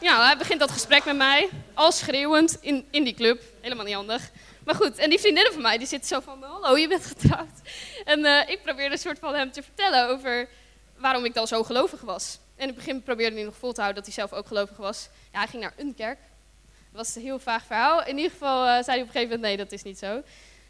Ja, 0.00 0.26
hij 0.26 0.36
begint 0.36 0.60
dat 0.60 0.70
gesprek 0.70 1.04
met 1.04 1.16
mij, 1.16 1.48
al 1.74 1.92
schreeuwend, 1.92 2.58
in, 2.60 2.86
in 2.90 3.04
die 3.04 3.14
club. 3.14 3.42
Helemaal 3.60 3.84
niet 3.84 3.94
handig. 3.94 4.30
Maar 4.64 4.74
goed, 4.74 4.98
en 4.98 5.10
die 5.10 5.18
vriendinnen 5.18 5.52
van 5.52 5.62
mij, 5.62 5.78
die 5.78 5.86
zitten 5.86 6.08
zo 6.08 6.20
van, 6.20 6.42
hallo, 6.42 6.76
je 6.76 6.88
bent 6.88 7.06
getrouwd. 7.06 7.60
En 8.04 8.18
uh, 8.18 8.48
ik 8.48 8.62
probeerde 8.62 8.92
een 8.94 9.00
soort 9.00 9.18
van 9.18 9.34
hem 9.34 9.52
te 9.52 9.62
vertellen 9.62 10.08
over 10.08 10.48
waarom 10.96 11.24
ik 11.24 11.34
dan 11.34 11.46
zo 11.46 11.62
gelovig 11.64 12.00
was. 12.00 12.38
En 12.56 12.62
in 12.62 12.66
het 12.66 12.76
begin 12.76 13.02
probeerde 13.02 13.36
hij 13.36 13.44
nog 13.44 13.56
vol 13.56 13.72
te 13.72 13.80
houden 13.80 14.04
dat 14.04 14.14
hij 14.14 14.26
zelf 14.26 14.40
ook 14.40 14.46
gelovig 14.46 14.76
was. 14.76 15.08
Ja, 15.32 15.38
hij 15.38 15.48
ging 15.48 15.62
naar 15.62 15.74
een 15.76 15.94
kerk. 15.94 16.18
Dat 16.92 17.06
was 17.06 17.16
een 17.16 17.22
heel 17.22 17.38
vaag 17.38 17.64
verhaal. 17.64 18.04
In 18.04 18.16
ieder 18.16 18.30
geval 18.30 18.66
uh, 18.66 18.72
zei 18.72 18.84
hij 18.84 19.00
op 19.00 19.06
een 19.06 19.12
gegeven 19.12 19.34
moment, 19.34 19.42
nee, 19.42 19.56
dat 19.56 19.72
is 19.72 19.82
niet 19.82 19.98
zo. 19.98 20.22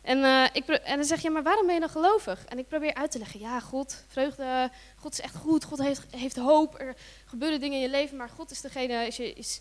En, 0.02 0.18
uh, 0.18 0.44
ik, 0.52 0.68
en 0.68 0.96
dan 0.96 1.04
zeg 1.06 1.22
je, 1.22 1.30
maar 1.30 1.42
waarom 1.42 1.66
ben 1.66 1.74
je 1.74 1.80
dan 1.80 1.88
gelovig? 1.88 2.44
En 2.44 2.58
ik 2.58 2.68
probeer 2.68 2.94
uit 2.94 3.10
te 3.10 3.18
leggen, 3.18 3.40
ja, 3.40 3.60
God, 3.60 4.04
vreugde, 4.08 4.70
God 4.96 5.12
is 5.12 5.20
echt 5.20 5.34
goed, 5.34 5.64
God 5.64 5.78
heeft, 5.78 6.04
heeft 6.10 6.36
hoop, 6.36 6.80
er 6.80 6.96
gebeuren 7.24 7.60
dingen 7.60 7.76
in 7.76 7.82
je 7.82 7.88
leven, 7.88 8.16
maar 8.16 8.28
God 8.28 8.50
is 8.50 8.60
degene, 8.60 9.06
is, 9.06 9.18
is 9.18 9.60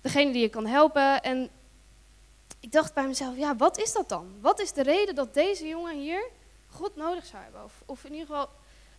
degene 0.00 0.32
die 0.32 0.42
je 0.42 0.48
kan 0.48 0.66
helpen. 0.66 1.22
En 1.22 1.50
ik 2.60 2.72
dacht 2.72 2.94
bij 2.94 3.06
mezelf, 3.06 3.36
ja, 3.36 3.56
wat 3.56 3.78
is 3.78 3.92
dat 3.92 4.08
dan? 4.08 4.34
Wat 4.40 4.60
is 4.60 4.72
de 4.72 4.82
reden 4.82 5.14
dat 5.14 5.34
deze 5.34 5.68
jongen 5.68 5.98
hier 5.98 6.28
God 6.66 6.96
nodig 6.96 7.26
zou 7.26 7.42
hebben? 7.42 7.64
Of, 7.64 7.82
of 7.86 8.04
in 8.04 8.12
ieder 8.12 8.26
geval 8.26 8.48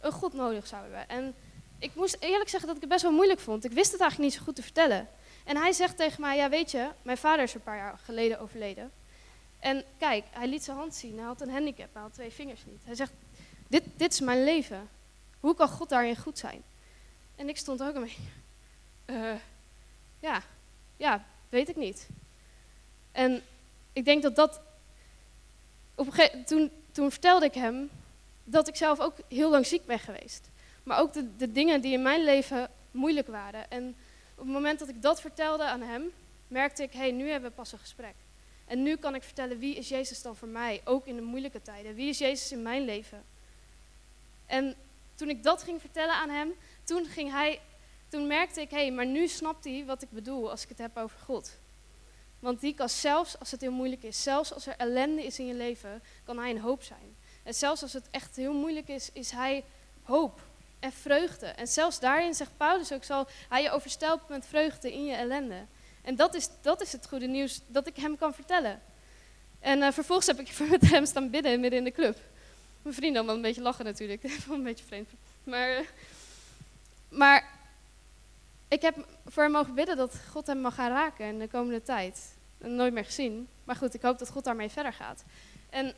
een 0.02 0.12
God 0.12 0.34
nodig 0.34 0.68
zou 0.68 0.82
hebben? 0.82 1.08
En 1.08 1.36
ik 1.80 1.96
moest 1.96 2.18
eerlijk 2.20 2.50
zeggen 2.50 2.68
dat 2.68 2.76
ik 2.76 2.82
het 2.82 2.92
best 2.92 3.04
wel 3.04 3.12
moeilijk 3.12 3.40
vond. 3.40 3.64
Ik 3.64 3.72
wist 3.72 3.92
het 3.92 4.02
eigenlijk 4.02 4.32
niet 4.32 4.40
zo 4.40 4.46
goed 4.46 4.56
te 4.56 4.64
vertellen. 4.64 5.10
En 5.46 5.58
hij 5.58 5.72
zegt 5.72 5.98
tegen 5.98 6.22
mij, 6.22 6.38
ja 6.38 6.50
weet 6.50 6.72
je, 6.72 6.90
mijn 7.02 7.18
vader 7.18 7.44
is 7.44 7.54
een 7.54 7.64
paar 7.64 7.78
jaar 7.78 8.00
geleden 8.04 8.40
overleden. 8.40 8.92
En 9.64 9.84
kijk, 9.98 10.26
hij 10.30 10.48
liet 10.48 10.64
zijn 10.64 10.78
hand 10.78 10.96
zien. 10.96 11.18
Hij 11.18 11.26
had 11.26 11.42
een 11.42 11.50
handicap, 11.50 11.94
hij 11.94 12.02
had 12.02 12.14
twee 12.14 12.32
vingers 12.32 12.66
niet. 12.66 12.82
Hij 12.86 12.96
zegt, 12.96 13.12
dit, 13.68 13.84
dit 13.96 14.14
is 14.14 14.20
mijn 14.20 14.44
leven. 14.44 14.90
Hoe 15.40 15.56
kan 15.56 15.68
God 15.68 15.90
daarin 15.90 16.18
goed 16.18 16.38
zijn? 16.38 16.64
En 17.36 17.50
ik 17.50 17.58
stond 17.58 17.84
ook 17.84 17.96
een 17.96 18.02
beetje, 18.02 18.22
uh, 19.06 19.34
ja, 20.30 20.42
ja, 20.98 21.26
weet 21.50 21.70
ik 21.70 21.76
niet. 21.76 22.08
En 23.12 23.42
ik 23.94 24.06
denk 24.06 24.22
dat 24.24 24.36
dat, 24.36 24.62
op 25.96 26.06
een 26.06 26.14
gegeven, 26.14 26.46
toen, 26.46 26.72
toen 26.92 27.12
vertelde 27.12 27.46
ik 27.46 27.54
hem 27.54 27.90
dat 28.44 28.68
ik 28.68 28.76
zelf 28.76 29.00
ook 29.00 29.16
heel 29.28 29.50
lang 29.50 29.66
ziek 29.66 29.86
ben 29.86 30.00
geweest. 30.00 30.50
Maar 30.84 31.00
ook 31.00 31.14
de, 31.14 31.36
de 31.36 31.52
dingen 31.52 31.82
die 31.82 31.94
in 31.94 32.02
mijn 32.02 32.24
leven 32.24 32.70
moeilijk 32.92 33.28
waren. 33.28 33.72
En 33.72 33.96
op 34.36 34.44
het 34.44 34.54
moment 34.54 34.80
dat 34.80 34.90
ik 34.90 35.02
dat 35.02 35.22
vertelde 35.22 35.64
aan 35.64 35.82
hem, 35.82 36.12
merkte 36.48 36.84
ik, 36.84 36.92
hé, 36.94 37.00
hey, 37.00 37.12
nu 37.12 37.30
hebben 37.30 37.50
we 37.50 37.56
pas 37.56 37.72
een 37.72 37.80
gesprek. 37.80 38.16
En 38.66 38.84
nu 38.84 38.96
kan 38.96 39.16
ik 39.16 39.24
vertellen, 39.24 39.60
wie 39.60 39.76
is 39.76 39.90
Jezus 39.90 40.22
dan 40.22 40.36
voor 40.36 40.48
mij, 40.48 40.82
ook 40.84 41.06
in 41.06 41.16
de 41.16 41.22
moeilijke 41.22 41.62
tijden? 41.62 41.96
Wie 41.96 42.10
is 42.10 42.18
Jezus 42.18 42.52
in 42.52 42.62
mijn 42.62 42.86
leven? 42.86 43.24
En 44.46 44.76
toen 45.16 45.30
ik 45.30 45.44
dat 45.44 45.64
ging 45.64 45.82
vertellen 45.82 46.16
aan 46.16 46.30
hem, 46.30 46.54
toen, 46.84 47.06
ging 47.06 47.32
hij, 47.32 47.62
toen 48.08 48.28
merkte 48.28 48.62
ik, 48.62 48.70
hé, 48.70 48.78
hey, 48.78 48.92
maar 48.92 49.06
nu 49.06 49.28
snapt 49.28 49.64
hij 49.64 49.84
wat 49.86 50.02
ik 50.02 50.12
bedoel 50.12 50.50
als 50.52 50.64
ik 50.64 50.70
het 50.70 50.78
heb 50.78 50.98
over 50.98 51.20
God. 51.20 51.58
Want 52.40 52.60
die 52.60 52.74
kan 52.74 52.90
zelfs 52.90 53.40
als 53.40 53.52
het 53.52 53.62
heel 53.62 53.72
moeilijk 53.72 54.04
is, 54.04 54.24
zelfs 54.24 54.54
als 54.54 54.68
er 54.68 54.76
ellende 54.78 55.26
is 55.26 55.40
in 55.40 55.46
je 55.46 55.54
leven, 55.54 56.02
kan 56.24 56.38
hij 56.40 56.50
een 56.50 56.60
hoop 56.60 56.84
zijn. 56.84 57.16
En 57.44 57.54
zelfs 57.54 57.82
als 57.82 57.94
het 57.94 58.08
echt 58.12 58.36
heel 58.36 58.54
moeilijk 58.54 58.88
is, 58.88 59.10
is 59.14 59.32
hij 59.32 59.64
hoop 60.04 60.42
en 60.80 60.92
vreugde. 60.92 61.46
En 61.46 61.68
zelfs 61.68 62.00
daarin 62.00 62.34
zegt 62.34 62.58
Paulus 62.58 62.92
ook, 62.92 63.04
zal 63.04 63.28
hij 63.50 63.62
je 63.62 63.72
overstelpen 63.72 64.26
met 64.30 64.46
vreugde 64.46 64.94
in 64.94 65.06
je 65.06 65.16
ellende. 65.16 65.66
En 66.04 66.16
dat 66.16 66.34
is, 66.34 66.50
dat 66.62 66.82
is 66.82 66.92
het 66.92 67.08
goede 67.08 67.28
nieuws 67.28 67.62
dat 67.68 67.88
ik 67.88 67.96
hem 67.96 68.18
kan 68.18 68.34
vertellen. 68.34 68.82
En 69.60 69.80
uh, 69.80 69.92
vervolgens 69.92 70.28
heb 70.28 70.40
ik 70.40 70.60
met 70.70 70.90
hem 70.90 71.06
staan 71.06 71.30
bidden 71.30 71.60
midden 71.60 71.80
in 71.80 71.86
de 71.86 71.92
club. 71.92 72.18
Mijn 72.82 72.96
vrienden 72.96 73.18
allemaal 73.18 73.36
een 73.36 73.42
beetje 73.42 73.62
lachen 73.62 73.86
natuurlijk. 73.86 74.24
een 74.50 74.64
beetje 74.64 74.86
vreemd. 74.86 75.10
Maar, 75.44 75.86
maar 77.10 77.50
ik 78.68 78.82
heb 78.82 79.08
voor 79.26 79.44
hem 79.44 79.52
mogen 79.52 79.74
bidden 79.74 79.98
dat 79.98 80.16
God 80.30 80.48
hem 80.48 80.62
mag 80.62 80.76
gaan 80.76 80.92
raken 80.92 81.26
in 81.26 81.40
de 81.40 81.48
komende 81.48 81.82
tijd. 81.82 82.36
Nooit 82.58 82.94
meer 82.94 83.06
gezien. 83.06 83.48
Maar 83.64 83.76
goed, 83.76 83.94
ik 83.94 84.02
hoop 84.02 84.20
dat 84.20 84.30
God 84.30 84.44
daarmee 84.44 84.70
verder 84.70 84.94
gaat. 84.94 85.24
En 85.70 85.94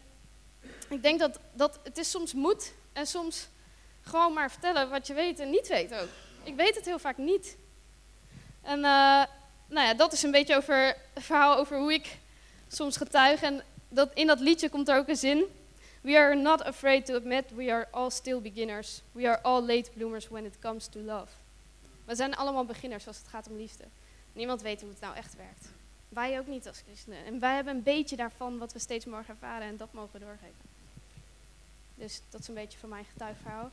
ik 0.90 1.02
denk 1.02 1.20
dat, 1.20 1.40
dat 1.54 1.80
het 1.84 1.98
is 1.98 2.10
soms 2.10 2.34
moed 2.34 2.74
en 2.94 3.08
soms 3.08 3.48
gewoon 4.02 4.34
maar 4.34 4.52
vertellen 4.52 4.90
wat 4.90 5.08
je 5.08 5.14
weet 5.14 5.40
en 5.40 5.50
niet 5.50 5.68
weet 5.68 5.94
ook. 5.94 6.10
Ik 6.44 6.56
weet 6.56 6.76
het 6.76 6.86
heel 6.86 7.00
vaak 7.00 7.18
niet. 7.18 7.58
En 8.62 8.84
eh, 8.84 9.24
nou 9.68 9.88
ja, 9.88 9.94
dat 9.94 10.14
is 10.14 10.24
een 10.24 10.32
beetje 10.32 10.56
over 10.56 10.96
het 11.14 11.24
verhaal 11.24 11.58
over 11.58 11.78
hoe 11.78 11.94
ik 11.94 12.18
soms 12.68 12.98
getuig. 12.98 13.42
En 13.42 13.64
dat, 13.90 14.10
in 14.14 14.28
dat 14.28 14.40
liedje 14.40 14.70
komt 14.70 14.90
er 14.90 14.98
ook 14.98 15.08
een 15.08 15.16
zin. 15.16 15.44
We 16.02 16.18
are 16.18 16.36
not 16.36 16.64
afraid 16.64 17.06
to 17.06 17.16
admit 17.16 17.46
we 17.56 17.72
are 17.72 17.88
all 17.92 18.10
still 18.10 18.42
beginners. 18.42 19.02
We 19.12 19.28
are 19.28 19.42
all 19.42 19.62
late 19.62 19.92
bloomers 19.94 20.28
when 20.28 20.46
it 20.46 20.60
comes 20.60 20.88
to 20.88 21.00
love. 21.00 21.32
We 22.06 22.16
zijn 22.16 22.36
allemaal 22.36 22.66
beginners 22.66 23.08
als 23.08 23.18
het 23.18 23.28
gaat 23.28 23.48
om 23.50 23.58
liefde. 23.58 23.84
Niemand 24.34 24.62
weet 24.62 24.82
hoe 24.82 24.90
het 24.90 25.00
nou 25.00 25.16
echt 25.16 25.36
werkt. 25.36 25.68
Wij 26.10 26.40
ook 26.40 26.48
niet 26.48 26.68
als 26.68 26.82
christenen. 26.86 27.26
En 27.26 27.40
wij 27.40 27.56
hebben 27.56 27.76
een 27.76 27.84
beetje 27.84 28.16
daarvan 28.16 28.58
wat 28.58 28.74
we 28.74 28.80
steeds 28.80 29.06
mogen 29.06 29.30
ervaren 29.30 29.68
en 29.68 29.78
dat 29.78 29.94
mogen 29.94 30.20
we 30.20 30.26
doorgeven. 30.26 30.74
Dus 31.96 32.22
dat 32.30 32.42
is 32.42 32.48
een 32.48 32.54
beetje 32.54 32.80
van 32.80 32.90
mijn 32.90 33.06
getuigverhaal. 33.06 33.72